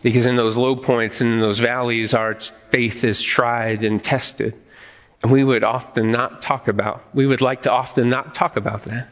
Because 0.02 0.26
in 0.26 0.38
those 0.38 0.56
low 0.56 0.78
points 0.78 1.20
and 1.20 1.34
in 1.34 1.40
those 1.42 1.60
valleys, 1.60 2.14
our 2.14 2.36
faith 2.70 3.04
is 3.04 3.22
tried 3.22 3.84
and 3.84 4.02
tested. 4.02 4.56
And 5.26 5.32
we 5.32 5.44
would 5.44 5.64
often 5.64 6.12
not 6.12 6.44
talk 6.44 6.68
about, 6.68 7.02
we 7.12 7.26
would 7.26 7.42
like 7.42 7.64
to 7.64 7.72
often 7.72 8.12
not 8.12 8.36
talk 8.36 8.58
about 8.58 8.84
that. 8.84 9.08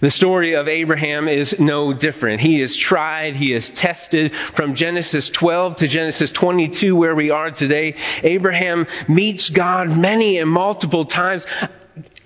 The 0.00 0.10
story 0.10 0.54
of 0.54 0.66
Abraham 0.66 1.28
is 1.28 1.60
no 1.60 1.92
different. 1.92 2.40
He 2.40 2.60
is 2.60 2.74
tried, 2.74 3.36
he 3.36 3.52
is 3.52 3.70
tested 3.70 4.34
from 4.34 4.74
Genesis 4.74 5.28
12 5.28 5.76
to 5.76 5.86
Genesis 5.86 6.32
22 6.32 6.96
where 6.96 7.14
we 7.14 7.30
are 7.30 7.52
today. 7.52 7.94
Abraham 8.24 8.88
meets 9.06 9.50
God 9.50 9.96
many 9.96 10.38
and 10.38 10.50
multiple 10.50 11.04
times. 11.04 11.46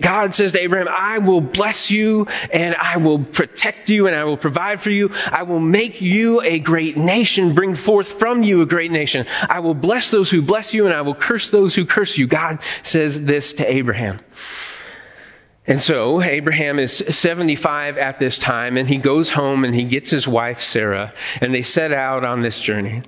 God 0.00 0.34
says 0.34 0.52
to 0.52 0.60
Abraham, 0.60 0.88
I 0.90 1.18
will 1.18 1.40
bless 1.40 1.90
you 1.90 2.26
and 2.52 2.74
I 2.74 2.96
will 2.96 3.20
protect 3.20 3.90
you 3.90 4.08
and 4.08 4.16
I 4.16 4.24
will 4.24 4.36
provide 4.36 4.80
for 4.80 4.90
you. 4.90 5.12
I 5.30 5.44
will 5.44 5.60
make 5.60 6.00
you 6.00 6.40
a 6.42 6.58
great 6.58 6.96
nation, 6.96 7.54
bring 7.54 7.76
forth 7.76 8.08
from 8.08 8.42
you 8.42 8.62
a 8.62 8.66
great 8.66 8.90
nation. 8.90 9.26
I 9.48 9.60
will 9.60 9.74
bless 9.74 10.10
those 10.10 10.30
who 10.30 10.42
bless 10.42 10.74
you 10.74 10.86
and 10.86 10.94
I 10.94 11.02
will 11.02 11.14
curse 11.14 11.50
those 11.50 11.74
who 11.74 11.86
curse 11.86 12.18
you. 12.18 12.26
God 12.26 12.60
says 12.82 13.22
this 13.22 13.54
to 13.54 13.72
Abraham. 13.72 14.18
And 15.66 15.80
so 15.80 16.20
Abraham 16.20 16.78
is 16.78 16.92
75 16.92 17.96
at 17.96 18.18
this 18.18 18.36
time 18.36 18.76
and 18.76 18.88
he 18.88 18.98
goes 18.98 19.30
home 19.30 19.64
and 19.64 19.74
he 19.74 19.84
gets 19.84 20.10
his 20.10 20.28
wife 20.28 20.60
Sarah 20.60 21.14
and 21.40 21.54
they 21.54 21.62
set 21.62 21.92
out 21.92 22.24
on 22.24 22.40
this 22.40 22.58
journey. 22.58 23.02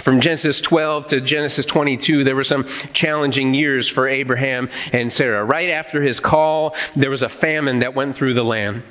From 0.00 0.20
Genesis 0.20 0.60
12 0.60 1.08
to 1.08 1.20
Genesis 1.20 1.66
22, 1.66 2.24
there 2.24 2.36
were 2.36 2.44
some 2.44 2.64
challenging 2.92 3.54
years 3.54 3.88
for 3.88 4.06
Abraham 4.08 4.68
and 4.92 5.12
Sarah. 5.12 5.44
Right 5.44 5.70
after 5.70 6.02
his 6.02 6.20
call, 6.20 6.76
there 6.96 7.10
was 7.10 7.22
a 7.22 7.28
famine 7.28 7.80
that 7.80 7.94
went 7.94 8.16
through 8.16 8.34
the 8.34 8.44
land. 8.44 8.82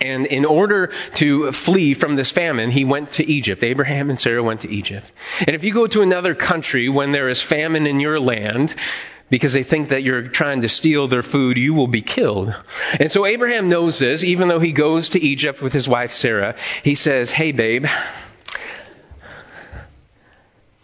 And 0.00 0.26
in 0.26 0.44
order 0.44 0.92
to 1.14 1.52
flee 1.52 1.94
from 1.94 2.16
this 2.16 2.30
famine, 2.30 2.70
he 2.70 2.84
went 2.84 3.12
to 3.12 3.24
Egypt. 3.24 3.62
Abraham 3.62 4.10
and 4.10 4.20
Sarah 4.20 4.42
went 4.42 4.60
to 4.60 4.70
Egypt. 4.70 5.10
And 5.40 5.50
if 5.56 5.64
you 5.64 5.72
go 5.72 5.86
to 5.86 6.02
another 6.02 6.34
country 6.34 6.88
when 6.88 7.12
there 7.12 7.28
is 7.28 7.40
famine 7.40 7.86
in 7.86 8.00
your 8.00 8.20
land, 8.20 8.74
because 9.30 9.52
they 9.52 9.62
think 9.62 9.88
that 9.88 10.02
you're 10.02 10.28
trying 10.28 10.62
to 10.62 10.68
steal 10.68 11.08
their 11.08 11.22
food, 11.22 11.58
you 11.58 11.74
will 11.74 11.88
be 11.88 12.02
killed. 12.02 12.54
And 13.00 13.10
so 13.10 13.26
Abraham 13.26 13.68
knows 13.68 13.98
this, 13.98 14.22
even 14.22 14.48
though 14.48 14.60
he 14.60 14.72
goes 14.72 15.10
to 15.10 15.20
Egypt 15.22 15.62
with 15.62 15.72
his 15.72 15.88
wife 15.88 16.12
Sarah. 16.12 16.56
He 16.84 16.94
says, 16.94 17.30
Hey, 17.30 17.52
babe, 17.52 17.86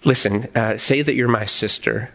listen, 0.04 0.48
uh, 0.54 0.78
say 0.78 1.02
that 1.02 1.14
you're 1.14 1.28
my 1.28 1.46
sister. 1.46 2.14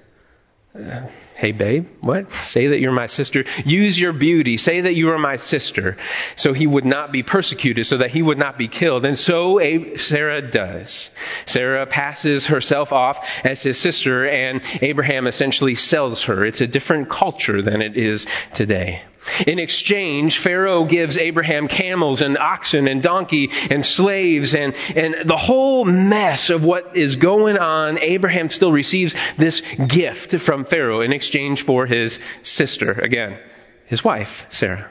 Uh, 0.77 1.07
hey, 1.37 1.51
babe, 1.51 1.87
what? 2.01 2.31
Say 2.31 2.67
that 2.67 2.79
you're 2.79 2.91
my 2.91 3.05
sister. 3.05 3.45
Use 3.63 3.99
your 3.99 4.11
beauty. 4.11 4.57
Say 4.57 4.81
that 4.81 4.95
you 4.95 5.11
are 5.11 5.19
my 5.19 5.35
sister. 5.35 5.97
So 6.35 6.51
he 6.51 6.65
would 6.65 6.83
not 6.83 7.11
be 7.11 7.21
persecuted, 7.21 7.85
so 7.85 7.97
that 7.97 8.09
he 8.09 8.23
would 8.23 8.39
not 8.39 8.57
be 8.57 8.67
killed. 8.67 9.05
And 9.05 9.19
so 9.19 9.59
Sarah 9.97 10.41
does. 10.41 11.11
Sarah 11.45 11.85
passes 11.85 12.47
herself 12.47 12.91
off 12.91 13.45
as 13.45 13.61
his 13.61 13.79
sister, 13.79 14.27
and 14.27 14.61
Abraham 14.81 15.27
essentially 15.27 15.75
sells 15.75 16.23
her. 16.23 16.43
It's 16.43 16.61
a 16.61 16.67
different 16.67 17.07
culture 17.07 17.61
than 17.61 17.83
it 17.83 17.97
is 17.97 18.25
today. 18.55 19.03
In 19.45 19.59
exchange, 19.59 20.37
Pharaoh 20.37 20.85
gives 20.85 21.17
Abraham 21.17 21.67
camels 21.67 22.21
and 22.21 22.37
oxen 22.37 22.87
and 22.87 23.03
donkey 23.03 23.51
and 23.69 23.85
slaves 23.85 24.55
and, 24.55 24.73
and 24.95 25.27
the 25.27 25.35
whole 25.35 25.83
mess 25.83 26.49
of 26.49 26.63
what 26.63 26.95
is 26.95 27.17
going 27.17 27.57
on. 27.57 27.97
Abraham 27.99 28.49
still 28.49 28.71
receives 28.71 29.17
this 29.35 29.61
gift 29.71 30.39
from 30.39 30.63
Pharaoh 30.63 31.01
in 31.01 31.11
exchange 31.11 31.26
for 31.59 31.85
his 31.85 32.19
sister, 32.43 32.91
again, 32.91 33.37
his 33.85 34.03
wife, 34.03 34.45
Sarah. 34.49 34.89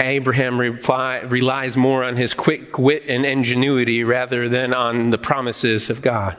Abraham 0.00 0.58
reply, 0.58 1.20
relies 1.20 1.76
more 1.76 2.02
on 2.04 2.16
his 2.16 2.32
quick 2.32 2.78
wit 2.78 3.04
and 3.08 3.26
ingenuity 3.26 4.02
rather 4.02 4.48
than 4.48 4.72
on 4.72 5.10
the 5.10 5.18
promises 5.18 5.90
of 5.90 6.00
God. 6.00 6.36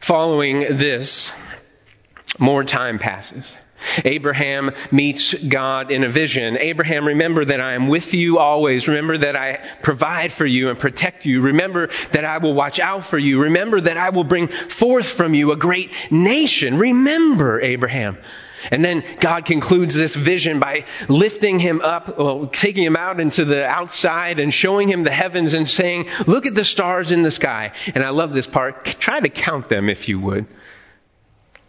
Following 0.00 0.60
this, 0.76 1.34
more 2.38 2.64
time 2.64 2.98
passes. 2.98 3.54
Abraham 4.04 4.72
meets 4.90 5.34
God 5.34 5.90
in 5.90 6.04
a 6.04 6.08
vision. 6.08 6.58
Abraham, 6.58 7.06
remember 7.06 7.44
that 7.44 7.60
I 7.60 7.74
am 7.74 7.88
with 7.88 8.14
you 8.14 8.38
always. 8.38 8.88
Remember 8.88 9.18
that 9.18 9.36
I 9.36 9.60
provide 9.82 10.32
for 10.32 10.46
you 10.46 10.70
and 10.70 10.78
protect 10.78 11.26
you. 11.26 11.40
Remember 11.40 11.88
that 12.12 12.24
I 12.24 12.38
will 12.38 12.54
watch 12.54 12.78
out 12.78 13.04
for 13.04 13.18
you. 13.18 13.42
Remember 13.42 13.80
that 13.80 13.96
I 13.96 14.10
will 14.10 14.24
bring 14.24 14.48
forth 14.48 15.06
from 15.06 15.34
you 15.34 15.52
a 15.52 15.56
great 15.56 15.92
nation. 16.10 16.78
Remember, 16.78 17.60
Abraham. 17.60 18.18
And 18.70 18.84
then 18.84 19.04
God 19.20 19.44
concludes 19.44 19.94
this 19.94 20.14
vision 20.14 20.60
by 20.60 20.86
lifting 21.08 21.58
him 21.58 21.80
up, 21.80 22.18
well, 22.18 22.46
taking 22.46 22.84
him 22.84 22.96
out 22.96 23.20
into 23.20 23.44
the 23.44 23.66
outside 23.66 24.40
and 24.40 24.52
showing 24.52 24.88
him 24.88 25.04
the 25.04 25.10
heavens 25.10 25.54
and 25.54 25.68
saying, 25.68 26.08
look 26.26 26.46
at 26.46 26.54
the 26.54 26.64
stars 26.64 27.10
in 27.10 27.22
the 27.22 27.30
sky. 27.30 27.72
And 27.94 28.02
I 28.02 28.10
love 28.10 28.32
this 28.32 28.46
part. 28.46 28.84
Try 28.84 29.20
to 29.20 29.28
count 29.28 29.68
them 29.68 29.88
if 29.88 30.08
you 30.08 30.18
would. 30.20 30.46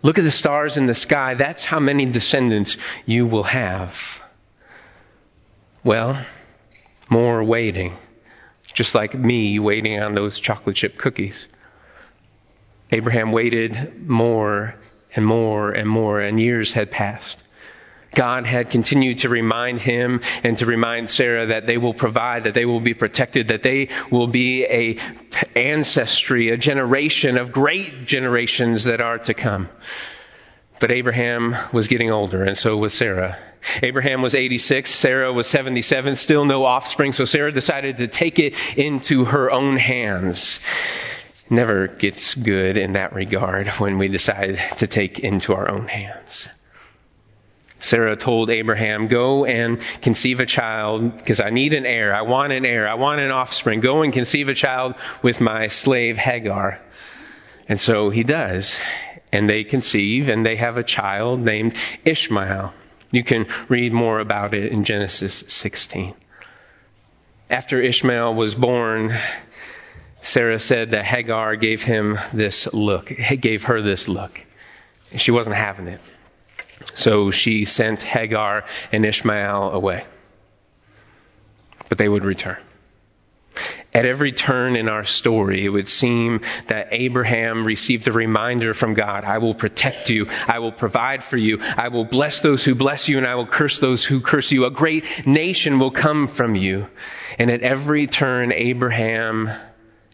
Look 0.07 0.17
at 0.17 0.23
the 0.23 0.31
stars 0.31 0.77
in 0.77 0.85
the 0.85 0.93
sky. 0.93 1.33
That's 1.33 1.65
how 1.65 1.81
many 1.81 2.05
descendants 2.05 2.77
you 3.05 3.25
will 3.25 3.43
have. 3.43 4.23
Well, 5.83 6.25
more 7.09 7.43
waiting. 7.43 7.93
Just 8.73 8.95
like 8.95 9.13
me 9.13 9.59
waiting 9.59 10.01
on 10.01 10.15
those 10.15 10.39
chocolate 10.39 10.77
chip 10.77 10.97
cookies. 10.97 11.49
Abraham 12.89 13.33
waited 13.33 14.07
more 14.07 14.75
and 15.13 15.25
more 15.25 15.71
and 15.71 15.89
more, 15.89 16.21
and 16.21 16.39
years 16.39 16.71
had 16.71 16.89
passed. 16.89 17.43
God 18.13 18.45
had 18.45 18.69
continued 18.69 19.19
to 19.19 19.29
remind 19.29 19.79
him 19.79 20.21
and 20.43 20.57
to 20.59 20.65
remind 20.65 21.09
Sarah 21.09 21.47
that 21.47 21.67
they 21.67 21.77
will 21.77 21.93
provide, 21.93 22.45
that 22.45 22.53
they 22.53 22.65
will 22.65 22.79
be 22.79 22.93
protected, 22.93 23.49
that 23.49 23.63
they 23.63 23.89
will 24.11 24.27
be 24.27 24.65
a 24.65 24.97
ancestry, 25.55 26.49
a 26.49 26.57
generation 26.57 27.37
of 27.37 27.51
great 27.51 28.05
generations 28.05 28.85
that 28.85 29.01
are 29.01 29.19
to 29.19 29.33
come. 29.33 29.69
But 30.79 30.91
Abraham 30.91 31.55
was 31.73 31.87
getting 31.87 32.11
older, 32.11 32.43
and 32.43 32.57
so 32.57 32.77
was 32.77 32.93
Sarah. 32.93 33.37
Abraham 33.81 34.21
was 34.21 34.35
86, 34.35 34.93
Sarah 34.93 35.33
was 35.33 35.47
77, 35.47 36.15
still 36.15 36.45
no 36.45 36.65
offspring, 36.65 37.13
so 37.13 37.25
Sarah 37.25 37.51
decided 37.51 37.97
to 37.97 38.07
take 38.07 38.37
it 38.37 38.53
into 38.77 39.25
her 39.25 39.51
own 39.51 39.77
hands. 39.77 40.59
Never 41.49 41.87
gets 41.87 42.35
good 42.35 42.77
in 42.77 42.93
that 42.93 43.13
regard 43.13 43.67
when 43.67 43.97
we 43.97 44.07
decide 44.07 44.59
to 44.77 44.87
take 44.87 45.19
into 45.19 45.55
our 45.55 45.69
own 45.69 45.87
hands. 45.87 46.47
Sarah 47.79 48.15
told 48.15 48.49
Abraham, 48.49 49.07
Go 49.07 49.45
and 49.45 49.79
conceive 50.01 50.39
a 50.39 50.45
child 50.45 51.17
because 51.17 51.39
I 51.39 51.49
need 51.51 51.73
an 51.73 51.85
heir. 51.85 52.13
I 52.13 52.23
want 52.23 52.53
an 52.53 52.65
heir. 52.65 52.87
I 52.87 52.95
want 52.95 53.21
an 53.21 53.31
offspring. 53.31 53.81
Go 53.81 54.01
and 54.01 54.11
conceive 54.11 54.49
a 54.49 54.55
child 54.55 54.95
with 55.21 55.41
my 55.41 55.67
slave 55.67 56.17
Hagar. 56.17 56.79
And 57.69 57.79
so 57.79 58.09
he 58.09 58.23
does. 58.23 58.79
And 59.31 59.49
they 59.49 59.63
conceive 59.63 60.29
and 60.29 60.45
they 60.45 60.55
have 60.55 60.77
a 60.77 60.83
child 60.83 61.41
named 61.41 61.75
Ishmael. 62.05 62.73
You 63.11 63.23
can 63.23 63.47
read 63.69 63.93
more 63.93 64.19
about 64.19 64.53
it 64.53 64.71
in 64.71 64.83
Genesis 64.83 65.43
16. 65.47 66.13
After 67.49 67.81
Ishmael 67.81 68.33
was 68.33 68.55
born, 68.55 69.13
Sarah 70.21 70.59
said 70.59 70.91
that 70.91 71.05
Hagar 71.05 71.55
gave 71.55 71.83
him 71.83 72.19
this 72.33 72.73
look, 72.73 73.13
gave 73.39 73.65
her 73.65 73.81
this 73.81 74.07
look. 74.09 74.41
She 75.15 75.31
wasn't 75.31 75.55
having 75.55 75.87
it. 75.87 76.01
So 76.97 77.29
she 77.29 77.65
sent 77.65 78.01
Hagar 78.01 78.65
and 78.91 79.05
Ishmael 79.05 79.69
away. 79.71 80.03
But 81.89 81.99
they 81.99 82.09
would 82.09 82.25
return. 82.25 82.57
At 83.93 84.07
every 84.07 84.31
turn 84.31 84.75
in 84.75 84.89
our 84.89 85.05
story, 85.05 85.63
it 85.63 85.69
would 85.69 85.87
seem 85.87 86.41
that 86.67 86.89
Abraham 86.91 87.65
received 87.65 88.07
a 88.07 88.11
reminder 88.11 88.73
from 88.73 88.95
God 88.95 89.25
I 89.25 89.37
will 89.37 89.53
protect 89.53 90.09
you, 90.09 90.27
I 90.47 90.57
will 90.57 90.71
provide 90.71 91.23
for 91.23 91.37
you, 91.37 91.59
I 91.61 91.89
will 91.89 92.03
bless 92.03 92.41
those 92.41 92.63
who 92.63 92.73
bless 92.73 93.07
you, 93.07 93.19
and 93.19 93.27
I 93.27 93.35
will 93.35 93.45
curse 93.45 93.79
those 93.79 94.03
who 94.03 94.19
curse 94.19 94.51
you. 94.51 94.65
A 94.65 94.71
great 94.71 95.27
nation 95.27 95.77
will 95.77 95.91
come 95.91 96.27
from 96.27 96.55
you. 96.55 96.87
And 97.37 97.51
at 97.51 97.61
every 97.61 98.07
turn, 98.07 98.51
Abraham 98.51 99.51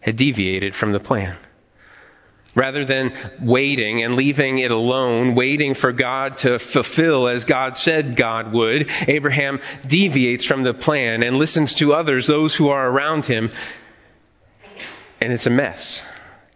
had 0.02 0.16
deviated 0.16 0.74
from 0.74 0.92
the 0.92 1.00
plan. 1.00 1.36
Rather 2.54 2.84
than 2.84 3.12
waiting 3.40 4.02
and 4.02 4.14
leaving 4.14 4.58
it 4.58 4.70
alone, 4.70 5.34
waiting 5.34 5.74
for 5.74 5.92
God 5.92 6.38
to 6.38 6.58
fulfill 6.58 7.26
as 7.28 7.44
God 7.44 7.76
said 7.76 8.14
God 8.14 8.52
would, 8.52 8.90
Abraham 9.08 9.60
deviates 9.86 10.44
from 10.44 10.62
the 10.62 10.74
plan 10.74 11.22
and 11.22 11.36
listens 11.36 11.74
to 11.76 11.94
others, 11.94 12.26
those 12.26 12.54
who 12.54 12.68
are 12.68 12.88
around 12.88 13.24
him, 13.24 13.50
and 15.20 15.32
it's 15.32 15.46
a 15.46 15.50
mess. 15.50 16.02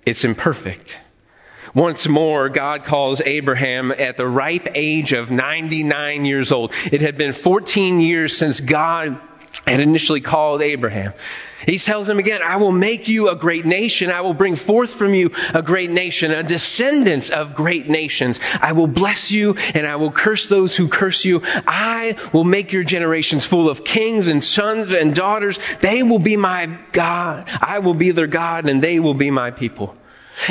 It's 0.07 0.25
imperfect. 0.25 0.99
Once 1.75 2.09
more, 2.09 2.49
God 2.49 2.85
calls 2.85 3.21
Abraham 3.21 3.93
at 3.93 4.17
the 4.17 4.27
ripe 4.27 4.69
age 4.75 5.13
of 5.13 5.31
99 5.31 6.25
years 6.25 6.53
old. 6.53 6.73
It 6.91 7.03
had 7.03 7.19
been 7.19 7.33
14 7.33 8.01
years 8.01 8.37
since 8.37 8.61
God 8.61 9.21
had 9.67 9.81
initially 9.81 10.21
called 10.21 10.63
Abraham. 10.63 11.13
He 11.67 11.79
tells 11.79 12.09
him 12.09 12.19
again, 12.19 12.41
I 12.43 12.57
will 12.57 12.73
make 12.73 13.09
you 13.09 13.29
a 13.29 13.37
great 13.37 13.67
nation. 13.67 14.11
I 14.11 14.21
will 14.21 14.35
bring 14.35 14.55
forth 14.55 14.95
from 14.95 15.13
you 15.13 15.33
a 15.53 15.61
great 15.61 15.91
nation, 15.91 16.31
a 16.31 16.43
descendants 16.43 17.31
of 17.31 17.55
great 17.55 17.89
nations. 17.89 18.39
I 18.61 18.73
will 18.73 18.87
bless 18.87 19.33
you 19.33 19.57
and 19.75 19.87
I 19.87 19.97
will 19.97 20.13
curse 20.13 20.49
those 20.49 20.77
who 20.77 20.89
curse 20.89 21.25
you. 21.25 21.43
I 21.45 22.17
will 22.33 22.45
make 22.45 22.73
your 22.73 22.85
generations 22.85 23.45
full 23.45 23.69
of 23.69 23.85
kings 23.85 24.29
and 24.29 24.43
sons 24.43 24.93
and 24.93 25.15
daughters. 25.15 25.59
They 25.81 26.03
will 26.03 26.21
be 26.21 26.37
my 26.37 26.79
God. 26.93 27.49
I 27.61 27.81
will 27.81 27.95
be 27.95 28.13
their 28.13 28.29
God 28.29 28.69
and 28.69 28.81
they 28.81 29.01
will 29.01 29.15
be 29.15 29.31
my 29.31 29.51
people. 29.51 29.97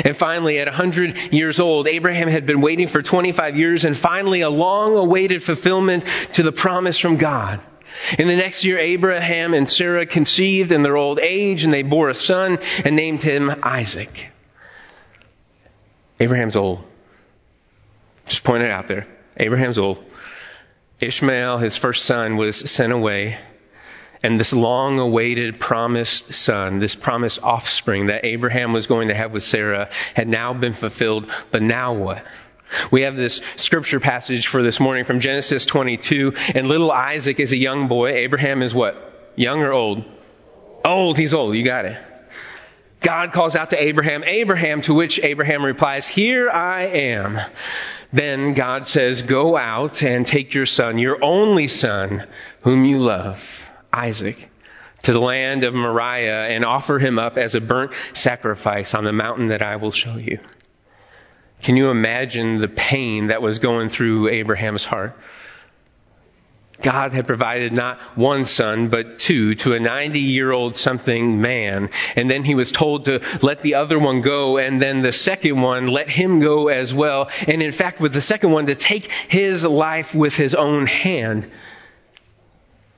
And 0.04 0.14
finally, 0.14 0.58
at 0.58 0.66
100 0.66 1.32
years 1.32 1.60
old, 1.60 1.88
Abraham 1.88 2.28
had 2.28 2.44
been 2.44 2.60
waiting 2.60 2.88
for 2.88 3.00
25 3.00 3.56
years 3.56 3.86
and 3.86 3.96
finally 3.96 4.42
a 4.42 4.50
long 4.50 4.94
awaited 4.96 5.42
fulfillment 5.42 6.04
to 6.34 6.42
the 6.42 6.52
promise 6.52 6.98
from 6.98 7.16
God. 7.16 7.60
In 8.18 8.28
the 8.28 8.36
next 8.36 8.64
year, 8.64 8.78
Abraham 8.78 9.54
and 9.54 9.68
Sarah 9.68 10.06
conceived 10.06 10.72
in 10.72 10.82
their 10.82 10.96
old 10.96 11.18
age, 11.18 11.64
and 11.64 11.72
they 11.72 11.82
bore 11.82 12.08
a 12.08 12.14
son 12.14 12.58
and 12.84 12.96
named 12.96 13.22
him 13.22 13.52
Isaac. 13.62 14.30
Abraham's 16.20 16.56
old. 16.56 16.82
Just 18.26 18.44
point 18.44 18.62
it 18.62 18.70
out 18.70 18.88
there. 18.88 19.06
Abraham's 19.36 19.78
old. 19.78 20.04
Ishmael, 21.00 21.58
his 21.58 21.76
first 21.76 22.04
son, 22.04 22.36
was 22.36 22.56
sent 22.70 22.92
away. 22.92 23.38
And 24.22 24.38
this 24.38 24.52
long 24.52 24.98
awaited 24.98 25.60
promised 25.60 26.34
son, 26.34 26.80
this 26.80 26.96
promised 26.96 27.40
offspring 27.42 28.06
that 28.06 28.24
Abraham 28.24 28.72
was 28.72 28.88
going 28.88 29.08
to 29.08 29.14
have 29.14 29.32
with 29.32 29.44
Sarah, 29.44 29.90
had 30.14 30.26
now 30.26 30.52
been 30.52 30.72
fulfilled. 30.72 31.30
But 31.52 31.62
now 31.62 31.94
what? 31.94 32.24
We 32.90 33.02
have 33.02 33.16
this 33.16 33.40
scripture 33.56 34.00
passage 34.00 34.46
for 34.46 34.62
this 34.62 34.80
morning 34.80 35.04
from 35.04 35.20
Genesis 35.20 35.66
22, 35.66 36.34
and 36.54 36.66
little 36.66 36.90
Isaac 36.90 37.40
is 37.40 37.52
a 37.52 37.56
young 37.56 37.88
boy. 37.88 38.12
Abraham 38.12 38.62
is 38.62 38.74
what? 38.74 39.32
Young 39.36 39.60
or 39.60 39.72
old? 39.72 40.04
Old, 40.84 41.18
he's 41.18 41.34
old, 41.34 41.54
you 41.54 41.64
got 41.64 41.84
it. 41.84 41.98
God 43.00 43.32
calls 43.32 43.54
out 43.54 43.70
to 43.70 43.82
Abraham, 43.82 44.24
Abraham, 44.24 44.80
to 44.82 44.94
which 44.94 45.20
Abraham 45.22 45.64
replies, 45.64 46.06
Here 46.06 46.50
I 46.50 46.86
am. 46.86 47.38
Then 48.12 48.54
God 48.54 48.86
says, 48.86 49.22
Go 49.22 49.56
out 49.56 50.02
and 50.02 50.26
take 50.26 50.54
your 50.54 50.66
son, 50.66 50.98
your 50.98 51.22
only 51.22 51.68
son, 51.68 52.26
whom 52.62 52.84
you 52.84 52.98
love, 52.98 53.70
Isaac, 53.92 54.50
to 55.04 55.12
the 55.12 55.20
land 55.20 55.64
of 55.64 55.74
Moriah 55.74 56.48
and 56.48 56.64
offer 56.64 56.98
him 56.98 57.18
up 57.18 57.38
as 57.38 57.54
a 57.54 57.60
burnt 57.60 57.92
sacrifice 58.14 58.94
on 58.94 59.04
the 59.04 59.12
mountain 59.12 59.48
that 59.48 59.62
I 59.62 59.76
will 59.76 59.92
show 59.92 60.16
you. 60.16 60.38
Can 61.62 61.76
you 61.76 61.90
imagine 61.90 62.58
the 62.58 62.68
pain 62.68 63.28
that 63.28 63.42
was 63.42 63.58
going 63.58 63.88
through 63.88 64.28
Abraham's 64.28 64.84
heart? 64.84 65.16
God 66.80 67.12
had 67.12 67.26
provided 67.26 67.72
not 67.72 68.00
one 68.16 68.44
son, 68.44 68.88
but 68.88 69.18
two 69.18 69.56
to 69.56 69.74
a 69.74 69.80
90 69.80 70.20
year 70.20 70.52
old 70.52 70.76
something 70.76 71.40
man. 71.40 71.90
And 72.14 72.30
then 72.30 72.44
he 72.44 72.54
was 72.54 72.70
told 72.70 73.06
to 73.06 73.20
let 73.42 73.62
the 73.62 73.74
other 73.74 73.98
one 73.98 74.20
go, 74.20 74.58
and 74.58 74.80
then 74.80 75.02
the 75.02 75.12
second 75.12 75.60
one 75.60 75.88
let 75.88 76.08
him 76.08 76.38
go 76.38 76.68
as 76.68 76.94
well. 76.94 77.30
And 77.48 77.62
in 77.62 77.72
fact, 77.72 78.00
with 78.00 78.14
the 78.14 78.20
second 78.20 78.52
one, 78.52 78.66
to 78.66 78.76
take 78.76 79.10
his 79.28 79.64
life 79.64 80.14
with 80.14 80.36
his 80.36 80.54
own 80.54 80.86
hand. 80.86 81.50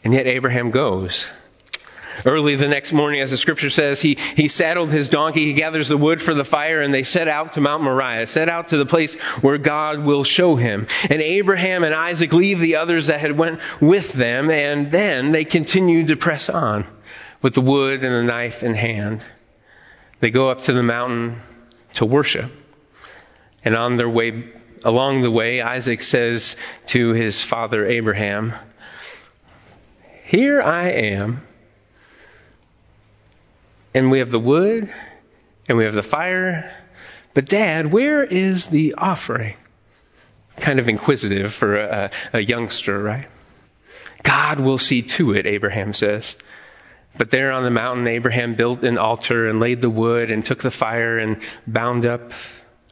And 0.04 0.12
yet 0.12 0.26
Abraham 0.26 0.70
goes. 0.70 1.26
Early 2.24 2.56
the 2.56 2.68
next 2.68 2.92
morning, 2.92 3.20
as 3.20 3.30
the 3.30 3.36
scripture 3.36 3.70
says, 3.70 4.00
he, 4.00 4.18
he 4.36 4.48
saddled 4.48 4.90
his 4.90 5.08
donkey, 5.08 5.46
he 5.46 5.52
gathers 5.54 5.88
the 5.88 5.96
wood 5.96 6.20
for 6.20 6.34
the 6.34 6.44
fire, 6.44 6.80
and 6.80 6.92
they 6.92 7.02
set 7.02 7.28
out 7.28 7.54
to 7.54 7.60
Mount 7.60 7.82
Moriah, 7.82 8.26
set 8.26 8.48
out 8.48 8.68
to 8.68 8.76
the 8.76 8.86
place 8.86 9.16
where 9.42 9.58
God 9.58 10.00
will 10.00 10.24
show 10.24 10.56
him. 10.56 10.86
And 11.08 11.20
Abraham 11.20 11.84
and 11.84 11.94
Isaac 11.94 12.32
leave 12.32 12.60
the 12.60 12.76
others 12.76 13.06
that 13.08 13.20
had 13.20 13.36
went 13.36 13.60
with 13.80 14.12
them, 14.12 14.50
and 14.50 14.90
then 14.90 15.32
they 15.32 15.44
continue 15.44 16.06
to 16.06 16.16
press 16.16 16.48
on 16.48 16.86
with 17.42 17.54
the 17.54 17.60
wood 17.60 18.04
and 18.04 18.14
the 18.14 18.24
knife 18.24 18.62
in 18.62 18.74
hand. 18.74 19.24
They 20.20 20.30
go 20.30 20.48
up 20.48 20.62
to 20.62 20.72
the 20.72 20.82
mountain 20.82 21.40
to 21.94 22.04
worship. 22.04 22.50
And 23.64 23.74
on 23.74 23.96
their 23.96 24.08
way, 24.08 24.50
along 24.84 25.22
the 25.22 25.30
way, 25.30 25.60
Isaac 25.60 26.02
says 26.02 26.56
to 26.88 27.12
his 27.12 27.42
father 27.42 27.86
Abraham, 27.86 28.52
Here 30.24 30.60
I 30.60 30.90
am 30.90 31.42
and 33.94 34.10
we 34.10 34.20
have 34.20 34.30
the 34.30 34.38
wood, 34.38 34.92
and 35.68 35.78
we 35.78 35.84
have 35.84 35.94
the 35.94 36.02
fire. 36.02 36.72
But, 37.34 37.46
Dad, 37.46 37.92
where 37.92 38.24
is 38.24 38.66
the 38.66 38.94
offering? 38.98 39.56
Kind 40.56 40.78
of 40.78 40.88
inquisitive 40.88 41.52
for 41.52 41.76
a, 41.76 42.10
a 42.32 42.40
youngster, 42.40 43.00
right? 43.00 43.28
God 44.22 44.60
will 44.60 44.78
see 44.78 45.02
to 45.02 45.32
it, 45.32 45.46
Abraham 45.46 45.92
says. 45.92 46.36
But 47.16 47.30
there 47.30 47.52
on 47.52 47.64
the 47.64 47.70
mountain, 47.70 48.06
Abraham 48.06 48.54
built 48.54 48.84
an 48.84 48.98
altar 48.98 49.48
and 49.48 49.60
laid 49.60 49.80
the 49.80 49.90
wood 49.90 50.30
and 50.30 50.44
took 50.44 50.62
the 50.62 50.70
fire 50.70 51.18
and 51.18 51.42
bound 51.66 52.06
up 52.06 52.32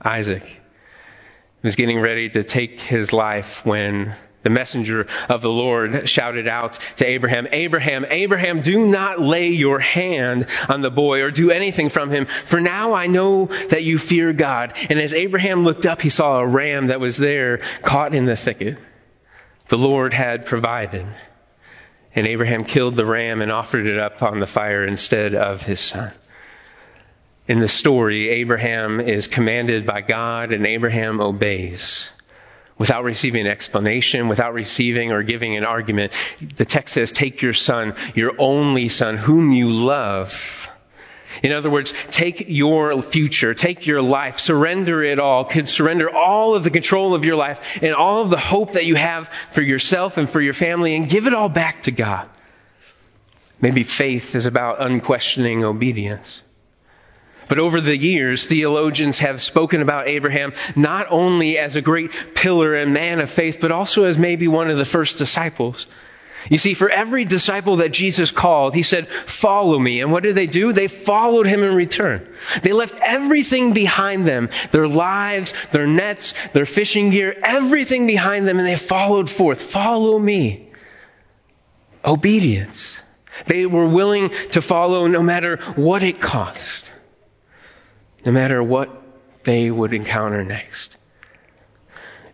Isaac. 0.03 0.45
He 0.45 1.67
was 1.67 1.77
getting 1.77 2.01
ready 2.01 2.29
to 2.31 2.45
take 2.45 2.81
his 2.81 3.13
life 3.13 3.65
when 3.65 4.15
the 4.43 4.51
messenger 4.51 5.07
of 5.29 5.43
the 5.43 5.51
Lord 5.51 6.09
shouted 6.09 6.47
out 6.47 6.75
to 6.97 7.07
Abraham, 7.07 7.49
Abraham, 7.51 8.07
Abraham, 8.09 8.61
do 8.61 8.87
not 8.87 9.21
lay 9.21 9.49
your 9.49 9.81
hand 9.81 10.47
on 10.69 10.81
the 10.81 10.91
boy 10.91 11.23
or 11.23 11.31
do 11.31 11.51
anything 11.51 11.89
from 11.89 12.11
him, 12.11 12.27
for 12.27 12.61
now 12.61 12.95
I 12.95 13.07
know 13.07 13.47
that 13.47 13.83
you 13.83 13.99
fear 13.99 14.33
God. 14.33 14.75
And 14.89 15.01
as 15.01 15.13
Abraham 15.13 15.65
looked 15.65 15.87
up, 15.87 16.01
he 16.01 16.11
saw 16.11 16.39
a 16.39 16.47
ram 16.47 16.89
that 16.89 17.01
was 17.01 17.17
there 17.17 17.59
caught 17.83 18.15
in 18.15 18.27
the 18.27 18.37
thicket. 18.37 18.79
The 19.69 19.79
Lord 19.79 20.15
had 20.15 20.47
provided. 20.47 21.07
And 22.15 22.27
Abraham 22.27 22.65
killed 22.65 22.95
the 22.95 23.07
ram 23.07 23.43
and 23.43 23.53
offered 23.53 23.87
it 23.87 23.99
up 23.99 24.23
on 24.23 24.41
the 24.41 24.47
fire 24.47 24.85
instead 24.85 25.35
of 25.35 25.63
his 25.63 25.81
son. 25.81 26.13
In 27.47 27.61
the 27.61 27.69
story, 27.69 28.29
Abraham 28.29 29.01
is 29.01 29.27
commanded 29.27 29.87
by 29.87 30.01
God 30.01 30.53
and 30.53 30.67
Abraham 30.67 31.21
obeys 31.21 32.11
without 32.79 33.05
receiving 33.05 33.43
an 33.43 33.53
explanation, 33.53 34.29
without 34.29 34.55
receiving 34.55 35.13
or 35.13 35.23
giving 35.23 35.57
an 35.57 35.65
argument. 35.65 36.13
The 36.57 36.65
text 36.65 36.95
says, 36.95 37.13
Take 37.13 37.43
your 37.43 37.53
son, 37.53 37.95
your 38.15 38.33
only 38.39 38.89
son, 38.89 39.17
whom 39.17 39.53
you 39.53 39.69
love. 39.69 40.69
In 41.43 41.53
other 41.53 41.71
words, 41.71 41.93
take 42.11 42.47
your 42.49 43.01
future, 43.03 43.55
take 43.55 43.87
your 43.87 44.03
life, 44.03 44.39
surrender 44.39 45.03
it 45.03 45.21
all, 45.21 45.49
surrender 45.67 46.11
all 46.11 46.55
of 46.55 46.65
the 46.65 46.71
control 46.71 47.15
of 47.15 47.25
your 47.25 47.37
life 47.37 47.79
and 47.83 47.95
all 47.95 48.23
of 48.23 48.31
the 48.31 48.39
hope 48.39 48.73
that 48.73 48.87
you 48.87 48.95
have 48.97 49.29
for 49.29 49.63
yourself 49.63 50.17
and 50.17 50.29
for 50.29 50.41
your 50.41 50.55
family 50.55 50.97
and 50.97 51.09
give 51.09 51.27
it 51.27 51.35
all 51.35 51.49
back 51.49 51.83
to 51.83 51.93
God. 51.93 52.29
Maybe 53.61 53.83
faith 53.83 54.35
is 54.35 54.47
about 54.47 54.81
unquestioning 54.81 55.65
obedience. 55.65 56.43
But 57.49 57.59
over 57.59 57.81
the 57.81 57.97
years, 57.97 58.45
theologians 58.45 59.19
have 59.21 59.43
spoken 59.43 59.83
about 59.83 60.09
Abraham 60.09 60.53
not 60.77 61.07
only 61.11 61.59
as 61.59 61.77
a 61.77 61.83
great 61.83 62.13
pillar 62.35 62.75
and 62.75 62.93
man 62.93 63.21
of 63.21 63.31
faith, 63.31 63.59
but 63.61 63.73
also 63.73 64.05
as 64.05 64.19
maybe 64.19 64.49
one 64.49 64.71
of 64.71 64.77
the 64.77 64.85
first 64.85 65.19
disciples. 65.19 65.87
You 66.51 66.59
see, 66.59 66.75
for 66.75 66.89
every 66.89 67.25
disciple 67.25 67.77
that 67.77 67.93
Jesus 67.93 68.31
called, 68.31 68.75
he 68.75 68.83
said, 68.83 69.09
follow 69.09 69.79
me. 69.79 70.01
And 70.01 70.13
what 70.13 70.23
did 70.23 70.35
they 70.35 70.47
do? 70.47 70.73
They 70.73 70.89
followed 70.89 71.47
him 71.47 71.63
in 71.63 71.75
return. 71.75 72.27
They 72.63 72.73
left 72.73 72.97
everything 73.03 73.75
behind 73.75 74.27
them, 74.27 74.49
their 74.71 74.89
lives, 74.89 75.53
their 75.73 75.87
nets, 75.87 76.33
their 76.51 76.65
fishing 76.65 77.11
gear, 77.11 77.37
everything 77.43 78.07
behind 78.07 78.47
them, 78.47 78.59
and 78.59 78.67
they 78.67 78.77
followed 78.77 79.29
forth. 79.29 79.61
Follow 79.61 80.19
me. 80.19 80.71
Obedience. 82.05 83.03
They 83.47 83.67
were 83.67 83.87
willing 83.87 84.31
to 84.53 84.63
follow 84.63 85.07
no 85.07 85.23
matter 85.23 85.57
what 85.77 86.03
it 86.03 86.21
cost, 86.21 86.88
no 88.29 88.33
matter 88.33 88.63
what 88.63 88.91
they 89.45 89.71
would 89.71 89.95
encounter 89.95 90.45
next 90.45 90.95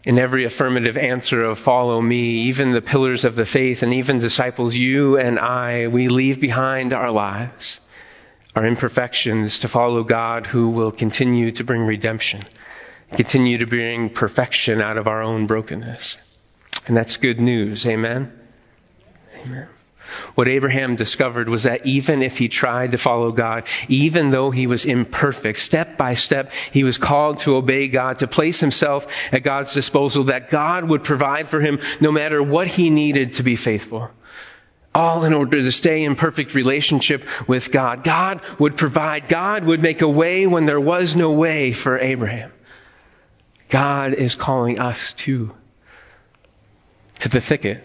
in 0.02 0.18
every 0.18 0.44
affirmative 0.44 0.96
answer 0.96 1.44
of 1.44 1.56
follow 1.56 2.00
me, 2.02 2.48
even 2.48 2.72
the 2.72 2.82
pillars 2.82 3.24
of 3.24 3.36
the 3.36 3.44
faith 3.44 3.84
and 3.84 3.94
even 3.94 4.18
disciples, 4.18 4.74
you 4.74 5.18
and 5.18 5.38
I, 5.38 5.86
we 5.86 6.08
leave 6.08 6.40
behind 6.40 6.92
our 6.92 7.12
lives, 7.12 7.78
our 8.56 8.66
imperfections 8.66 9.60
to 9.60 9.68
follow 9.68 10.02
God 10.02 10.46
who 10.46 10.70
will 10.70 10.90
continue 10.90 11.52
to 11.52 11.62
bring 11.62 11.82
redemption, 11.82 12.42
continue 13.12 13.58
to 13.58 13.66
bring 13.68 14.10
perfection 14.10 14.80
out 14.80 14.98
of 14.98 15.06
our 15.06 15.22
own 15.22 15.46
brokenness. 15.46 16.18
And 16.88 16.96
that's 16.96 17.18
good 17.18 17.38
news. 17.38 17.86
Amen. 17.86 18.36
Amen. 19.44 19.68
What 20.34 20.48
Abraham 20.48 20.96
discovered 20.96 21.48
was 21.48 21.64
that 21.64 21.86
even 21.86 22.22
if 22.22 22.38
he 22.38 22.48
tried 22.48 22.92
to 22.92 22.98
follow 22.98 23.32
God, 23.32 23.64
even 23.88 24.30
though 24.30 24.50
he 24.50 24.66
was 24.66 24.84
imperfect, 24.84 25.58
step 25.58 25.96
by 25.96 26.14
step, 26.14 26.52
he 26.72 26.84
was 26.84 26.98
called 26.98 27.40
to 27.40 27.56
obey 27.56 27.88
God, 27.88 28.18
to 28.18 28.26
place 28.26 28.60
himself 28.60 29.06
at 29.32 29.42
God's 29.42 29.74
disposal, 29.74 30.24
that 30.24 30.50
God 30.50 30.84
would 30.84 31.04
provide 31.04 31.48
for 31.48 31.60
him 31.60 31.78
no 32.00 32.12
matter 32.12 32.42
what 32.42 32.68
he 32.68 32.90
needed 32.90 33.34
to 33.34 33.42
be 33.42 33.56
faithful. 33.56 34.10
All 34.94 35.24
in 35.24 35.32
order 35.32 35.60
to 35.60 35.72
stay 35.72 36.04
in 36.04 36.14
perfect 36.14 36.54
relationship 36.54 37.24
with 37.48 37.72
God. 37.72 38.04
God 38.04 38.40
would 38.60 38.76
provide. 38.76 39.28
God 39.28 39.64
would 39.64 39.82
make 39.82 40.02
a 40.02 40.08
way 40.08 40.46
when 40.46 40.66
there 40.66 40.80
was 40.80 41.16
no 41.16 41.32
way 41.32 41.72
for 41.72 41.98
Abraham. 41.98 42.52
God 43.68 44.14
is 44.14 44.36
calling 44.36 44.78
us 44.78 45.12
too 45.14 45.52
to 47.20 47.28
the 47.28 47.40
thicket 47.40 47.82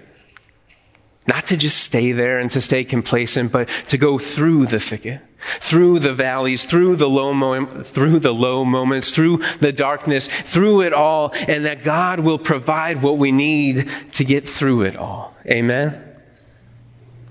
not 1.30 1.48
to 1.48 1.58
just 1.58 1.78
stay 1.78 2.12
there 2.12 2.40
and 2.40 2.50
to 2.52 2.60
stay 2.60 2.84
complacent, 2.84 3.52
but 3.52 3.70
to 3.90 3.98
go 4.00 4.18
through 4.18 4.66
the 4.66 4.80
thicket, 4.80 5.22
through 5.60 6.00
the 6.00 6.12
valleys, 6.12 6.66
through 6.66 6.96
the 6.96 7.08
low 7.08 7.34
mo- 7.34 7.84
through 7.84 8.18
the 8.20 8.34
low 8.34 8.66
moments, 8.66 9.14
through 9.14 9.38
the 9.60 9.72
darkness, 9.72 10.28
through 10.28 10.82
it 10.82 10.92
all, 10.92 11.32
and 11.48 11.66
that 11.66 11.84
God 11.84 12.20
will 12.20 12.40
provide 12.40 13.04
what 13.04 13.20
we 13.20 13.32
need 13.32 13.90
to 14.14 14.24
get 14.26 14.50
through 14.50 14.82
it 14.82 14.96
all. 14.98 15.36
Amen. 15.46 16.04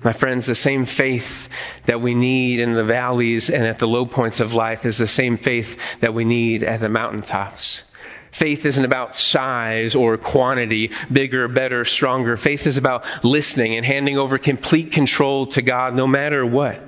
My 0.05 0.13
friends, 0.13 0.47
the 0.47 0.55
same 0.55 0.87
faith 0.87 1.49
that 1.87 2.01
we 2.01 2.15
need 2.15 2.61
in 2.61 2.75
the 2.75 2.85
valleys 2.85 3.51
and 3.51 3.67
at 3.67 3.81
the 3.81 3.89
low 3.89 4.07
points 4.07 4.39
of 4.39 4.55
life 4.55 4.87
is 4.87 4.97
the 4.97 5.09
same 5.09 5.37
faith 5.37 5.99
that 5.99 6.15
we 6.15 6.25
need 6.25 6.63
at 6.63 6.79
the 6.79 6.89
mountaintops. 6.89 7.83
Faith 8.31 8.67
isn't 8.67 8.85
about 8.85 9.17
size 9.17 9.95
or 9.95 10.17
quantity, 10.19 10.91
bigger, 11.11 11.49
better, 11.49 11.85
stronger. 11.85 12.37
Faith 12.37 12.67
is 12.67 12.77
about 12.77 13.25
listening 13.25 13.77
and 13.77 13.87
handing 13.87 14.19
over 14.19 14.38
complete 14.38 14.93
control 14.93 15.47
to 15.47 15.62
God 15.62 15.95
no 15.95 16.07
matter 16.07 16.45
what. 16.45 16.79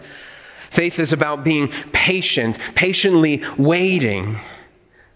Faith 0.70 0.98
is 0.98 1.12
about 1.12 1.42
being 1.42 1.68
patient, 1.68 2.59
patiently 2.74 3.42
waiting 3.59 4.38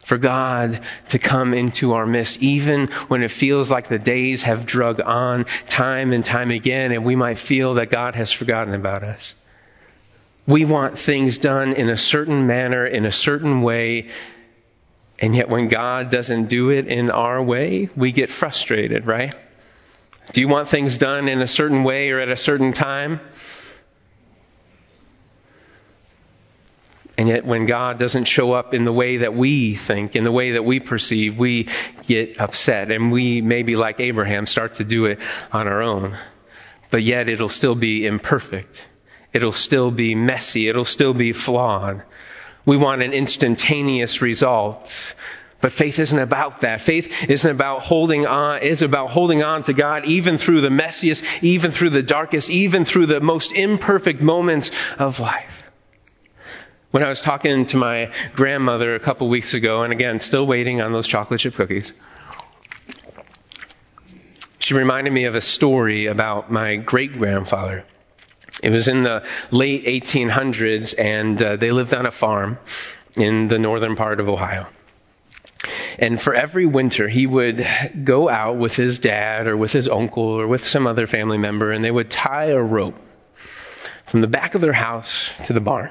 for 0.01 0.19
God 0.19 0.81
to 1.11 1.19
come 1.19 1.55
into 1.55 1.95
our 1.95 2.07
midst, 2.07 2.43
even 2.43 2.89
when 3.09 3.23
it 3.23 3.31
feels 3.31 3.71
like 3.71 3.89
the 3.89 3.99
days 3.99 4.43
have 4.43 4.67
drug 4.67 5.01
on 5.01 5.45
time 5.67 6.13
and 6.13 6.25
time 6.25 6.51
again, 6.51 6.93
and 6.93 7.05
we 7.05 7.17
might 7.17 7.39
feel 7.39 7.75
that 7.75 7.91
God 7.91 8.15
has 8.15 8.33
forgotten 8.33 8.75
about 8.75 9.03
us. 9.03 9.35
We 10.47 10.67
want 10.67 10.99
things 10.99 11.39
done 11.39 11.73
in 11.73 11.89
a 11.89 11.97
certain 11.97 12.47
manner, 12.47 12.85
in 12.85 13.07
a 13.07 13.13
certain 13.13 13.63
way, 13.63 14.09
and 15.25 15.35
yet, 15.35 15.49
when 15.49 15.69
God 15.69 16.11
doesn't 16.11 16.51
do 16.51 16.69
it 16.69 16.87
in 16.87 17.11
our 17.11 17.43
way, 17.43 17.89
we 17.97 18.13
get 18.13 18.29
frustrated, 18.29 19.07
right? 19.07 19.35
Do 20.35 20.43
you 20.43 20.49
want 20.49 20.69
things 20.69 20.99
done 20.99 21.29
in 21.29 21.41
a 21.41 21.47
certain 21.47 21.83
way 21.83 22.11
or 22.11 22.21
at 22.21 22.29
a 22.29 22.37
certain 22.37 22.75
time? 22.75 23.21
And 27.17 27.27
yet, 27.27 27.47
when 27.47 27.65
God 27.65 27.99
doesn't 27.99 28.27
show 28.27 28.53
up 28.53 28.75
in 28.75 28.85
the 28.85 28.93
way 28.93 29.17
that 29.17 29.33
we 29.33 29.77
think, 29.77 30.15
in 30.15 30.25
the 30.25 30.31
way 30.31 30.51
that 30.51 30.65
we 30.67 30.79
perceive, 30.79 31.39
we 31.39 31.69
get 32.07 32.39
upset. 32.39 32.91
And 32.91 33.11
we, 33.11 33.41
maybe 33.41 33.77
like 33.77 34.01
Abraham, 34.01 34.45
start 34.45 34.75
to 34.75 34.85
do 34.85 35.07
it 35.07 35.21
on 35.51 35.67
our 35.69 35.81
own. 35.81 36.19
But 36.91 37.03
yet, 37.03 37.31
it'll 37.31 37.49
still 37.49 37.75
be 37.75 38.05
imperfect. 38.05 38.87
It'll 39.33 39.53
still 39.53 39.91
be 39.91 40.15
messy. 40.15 40.69
It'll 40.69 40.85
still 40.85 41.15
be 41.15 41.33
flawed. 41.33 42.03
We 42.67 42.77
want 42.77 43.03
an 43.03 43.13
instantaneous 43.13 44.23
result. 44.23 45.15
But 45.61 45.73
faith 45.73 45.99
isn't 45.99 46.19
about 46.19 46.61
that. 46.61 46.83
Faith 46.83 47.31
isn't 47.31 47.51
about 47.51 47.83
holding 47.83 48.27
on, 48.27 48.59
it's 48.63 48.83
about 48.83 49.09
holding 49.09 49.43
on 49.43 49.63
to 49.63 49.73
God 49.73 50.05
even 50.05 50.37
through 50.37 50.61
the 50.61 50.69
messiest, 50.69 51.25
even 51.43 51.71
through 51.71 51.89
the 51.91 52.03
darkest, 52.03 52.51
even 52.51 52.85
through 52.85 53.07
the 53.07 53.21
most 53.21 53.53
imperfect 53.53 54.21
moments 54.21 54.71
of 54.99 55.21
life. 55.21 55.71
When 56.91 57.03
I 57.03 57.09
was 57.09 57.23
talking 57.23 57.65
to 57.67 57.77
my 57.79 58.13
grandmother 58.35 58.95
a 58.95 59.01
couple 59.01 59.29
weeks 59.29 59.55
ago, 59.55 59.83
and 59.83 59.93
again, 59.93 60.21
still 60.21 60.47
waiting 60.47 60.83
on 60.83 60.93
those 60.93 61.07
chocolate 61.07 61.41
chip 61.41 61.55
cookies, 61.55 61.93
she 64.59 64.75
reminded 64.75 65.13
me 65.13 65.25
of 65.25 65.35
a 65.35 65.41
story 65.41 66.07
about 66.07 66.53
my 66.53 66.77
great 66.77 67.15
grandfather. 67.15 67.85
It 68.65 68.71
was 68.71 68.89
in 68.89 69.03
the 69.03 69.25
late 69.51 69.85
1800s, 69.85 70.95
and 70.99 71.41
uh, 71.43 71.57
they 71.57 71.71
lived 71.71 71.93
on 71.93 72.07
a 72.07 72.11
farm 72.11 72.59
in 73.15 73.49
the 73.49 73.59
northern 73.59 73.95
part 73.95 74.21
of 74.21 74.31
Ohio. 74.31 74.67
And 75.99 76.19
for 76.19 76.35
every 76.35 76.65
winter, 76.65 77.07
he 77.07 77.27
would 77.27 77.67
go 78.05 78.27
out 78.29 78.57
with 78.57 78.75
his 78.75 78.99
dad 78.99 79.49
or 79.49 79.57
with 79.57 79.71
his 79.71 79.87
uncle 79.87 80.25
or 80.25 80.47
with 80.47 80.67
some 80.67 80.87
other 80.87 81.07
family 81.07 81.37
member, 81.37 81.73
and 81.73 81.85
they 81.85 81.91
would 81.91 82.11
tie 82.11 82.47
a 82.47 82.59
rope 82.59 82.97
from 84.07 84.23
the 84.23 84.29
back 84.29 84.55
of 84.55 84.63
their 84.63 84.73
house 84.73 85.31
to 85.45 85.53
the 85.53 85.61
barn. 85.61 85.91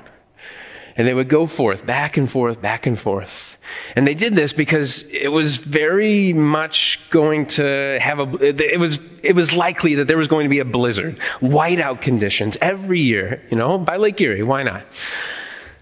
And 0.96 1.08
they 1.08 1.14
would 1.14 1.30
go 1.30 1.46
forth, 1.48 1.86
back 1.86 2.18
and 2.18 2.30
forth, 2.30 2.62
back 2.62 2.86
and 2.86 3.00
forth. 3.00 3.58
And 3.96 4.08
they 4.08 4.14
did 4.14 4.34
this 4.34 4.54
because 4.54 5.10
it 5.10 5.28
was 5.28 5.58
very 5.58 6.34
much 6.34 7.00
going 7.10 7.48
to 7.48 7.98
have 8.00 8.20
a, 8.20 8.46
it 8.46 8.80
was, 8.80 9.00
it 9.24 9.36
was 9.36 9.56
likely 9.56 9.96
that 9.96 10.08
there 10.08 10.18
was 10.18 10.28
going 10.28 10.46
to 10.46 10.50
be 10.50 10.60
a 10.60 10.66
blizzard, 10.66 11.20
whiteout 11.40 12.02
conditions 12.02 12.58
every 12.62 13.02
year, 13.02 13.42
you 13.50 13.58
know, 13.58 13.78
by 13.78 13.98
Lake 13.98 14.20
Erie. 14.22 14.44
Why 14.44 14.64
not? 14.64 14.86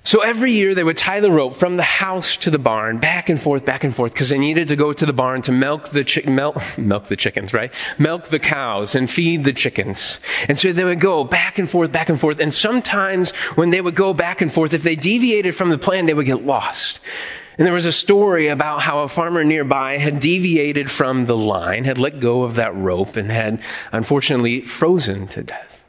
So 0.03 0.21
every 0.21 0.53
year 0.53 0.73
they 0.73 0.83
would 0.83 0.97
tie 0.97 1.19
the 1.19 1.31
rope 1.31 1.55
from 1.55 1.77
the 1.77 1.83
house 1.83 2.37
to 2.37 2.49
the 2.49 2.57
barn, 2.57 2.97
back 2.97 3.29
and 3.29 3.39
forth, 3.39 3.65
back 3.65 3.83
and 3.83 3.95
forth, 3.95 4.11
because 4.13 4.29
they 4.29 4.39
needed 4.39 4.69
to 4.69 4.75
go 4.75 4.91
to 4.91 5.05
the 5.05 5.13
barn 5.13 5.43
to 5.43 5.51
milk 5.51 5.89
the 5.89 6.23
milk, 6.25 6.57
milk 6.77 7.05
the 7.05 7.15
chickens, 7.15 7.53
right? 7.53 7.71
Milk 7.99 8.25
the 8.25 8.39
cows 8.39 8.95
and 8.95 9.07
feed 9.07 9.43
the 9.43 9.53
chickens. 9.53 10.19
And 10.47 10.57
so 10.57 10.73
they 10.73 10.83
would 10.83 10.99
go 10.99 11.23
back 11.23 11.59
and 11.59 11.69
forth, 11.69 11.91
back 11.91 12.09
and 12.09 12.19
forth. 12.19 12.39
And 12.39 12.51
sometimes 12.51 13.31
when 13.55 13.69
they 13.69 13.79
would 13.79 13.95
go 13.95 14.15
back 14.15 14.41
and 14.41 14.51
forth, 14.51 14.73
if 14.73 14.81
they 14.81 14.95
deviated 14.95 15.55
from 15.55 15.69
the 15.69 15.77
plan, 15.77 16.07
they 16.07 16.15
would 16.15 16.25
get 16.25 16.43
lost. 16.43 16.99
And 17.59 17.67
there 17.67 17.73
was 17.73 17.85
a 17.85 17.91
story 17.91 18.47
about 18.47 18.81
how 18.81 19.03
a 19.03 19.07
farmer 19.07 19.43
nearby 19.43 19.97
had 19.97 20.19
deviated 20.19 20.89
from 20.89 21.25
the 21.27 21.37
line, 21.37 21.83
had 21.83 21.99
let 21.99 22.19
go 22.19 22.41
of 22.41 22.55
that 22.55 22.75
rope, 22.75 23.17
and 23.17 23.29
had 23.29 23.61
unfortunately 23.91 24.61
frozen 24.61 25.27
to 25.27 25.43
death. 25.43 25.80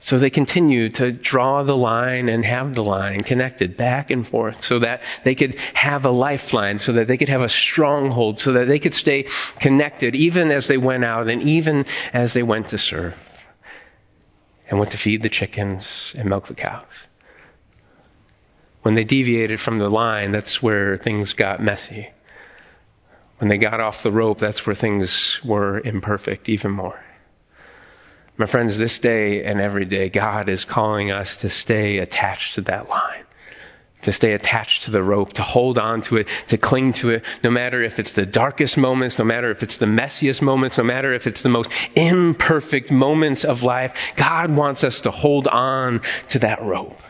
So 0.00 0.18
they 0.18 0.30
continued 0.30 0.96
to 0.96 1.10
draw 1.10 1.64
the 1.64 1.76
line 1.76 2.28
and 2.28 2.44
have 2.44 2.74
the 2.74 2.84
line 2.84 3.20
connected 3.20 3.76
back 3.76 4.10
and 4.10 4.26
forth 4.26 4.62
so 4.62 4.78
that 4.78 5.02
they 5.24 5.34
could 5.34 5.56
have 5.74 6.04
a 6.04 6.10
lifeline, 6.10 6.78
so 6.78 6.92
that 6.92 7.08
they 7.08 7.16
could 7.16 7.28
have 7.28 7.42
a 7.42 7.48
stronghold, 7.48 8.38
so 8.38 8.52
that 8.52 8.68
they 8.68 8.78
could 8.78 8.94
stay 8.94 9.24
connected 9.58 10.14
even 10.14 10.50
as 10.50 10.68
they 10.68 10.78
went 10.78 11.04
out 11.04 11.28
and 11.28 11.42
even 11.42 11.84
as 12.12 12.32
they 12.32 12.44
went 12.44 12.68
to 12.68 12.78
serve 12.78 13.16
and 14.68 14.78
went 14.78 14.92
to 14.92 14.98
feed 14.98 15.22
the 15.22 15.28
chickens 15.28 16.14
and 16.16 16.28
milk 16.28 16.46
the 16.46 16.54
cows. 16.54 17.08
When 18.82 18.94
they 18.94 19.04
deviated 19.04 19.60
from 19.60 19.78
the 19.78 19.88
line, 19.88 20.30
that's 20.30 20.62
where 20.62 20.96
things 20.96 21.32
got 21.32 21.60
messy. 21.60 22.08
When 23.38 23.48
they 23.48 23.58
got 23.58 23.80
off 23.80 24.02
the 24.02 24.12
rope, 24.12 24.38
that's 24.38 24.64
where 24.66 24.76
things 24.76 25.40
were 25.44 25.80
imperfect 25.80 26.48
even 26.48 26.70
more. 26.70 27.02
My 28.38 28.46
friends, 28.46 28.78
this 28.78 29.00
day 29.00 29.42
and 29.42 29.60
every 29.60 29.84
day, 29.84 30.10
God 30.10 30.48
is 30.48 30.64
calling 30.64 31.10
us 31.10 31.38
to 31.38 31.50
stay 31.50 31.98
attached 31.98 32.54
to 32.54 32.60
that 32.62 32.88
line, 32.88 33.24
to 34.02 34.12
stay 34.12 34.32
attached 34.32 34.84
to 34.84 34.92
the 34.92 35.02
rope, 35.02 35.32
to 35.34 35.42
hold 35.42 35.76
on 35.76 36.02
to 36.02 36.18
it, 36.18 36.28
to 36.46 36.56
cling 36.56 36.92
to 36.94 37.10
it, 37.10 37.24
no 37.42 37.50
matter 37.50 37.82
if 37.82 37.98
it's 37.98 38.12
the 38.12 38.24
darkest 38.24 38.78
moments, 38.78 39.18
no 39.18 39.24
matter 39.24 39.50
if 39.50 39.64
it's 39.64 39.78
the 39.78 39.86
messiest 39.86 40.40
moments, 40.40 40.78
no 40.78 40.84
matter 40.84 41.12
if 41.12 41.26
it's 41.26 41.42
the 41.42 41.48
most 41.48 41.68
imperfect 41.96 42.92
moments 42.92 43.44
of 43.44 43.64
life. 43.64 44.12
God 44.14 44.52
wants 44.54 44.84
us 44.84 45.00
to 45.00 45.10
hold 45.10 45.48
on 45.48 46.02
to 46.28 46.38
that 46.38 46.62
rope, 46.62 47.02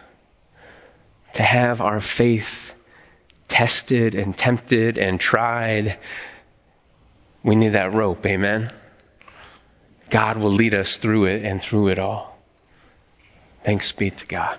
to 1.35 1.43
have 1.43 1.83
our 1.83 2.01
faith 2.01 2.75
tested 3.49 4.15
and 4.15 4.35
tempted 4.35 4.97
and 4.97 5.21
tried. 5.21 5.99
We 7.43 7.55
need 7.55 7.71
that 7.71 7.93
rope, 7.93 8.25
amen? 8.25 8.73
God 10.11 10.39
will 10.39 10.51
lead 10.51 10.75
us 10.75 10.97
through 10.97 11.27
it 11.27 11.45
and 11.45 11.61
through 11.61 11.89
it 11.89 11.99
all. 11.99 12.39
Thanks 13.65 13.93
be 13.93 14.11
to 14.11 14.27
God. 14.27 14.59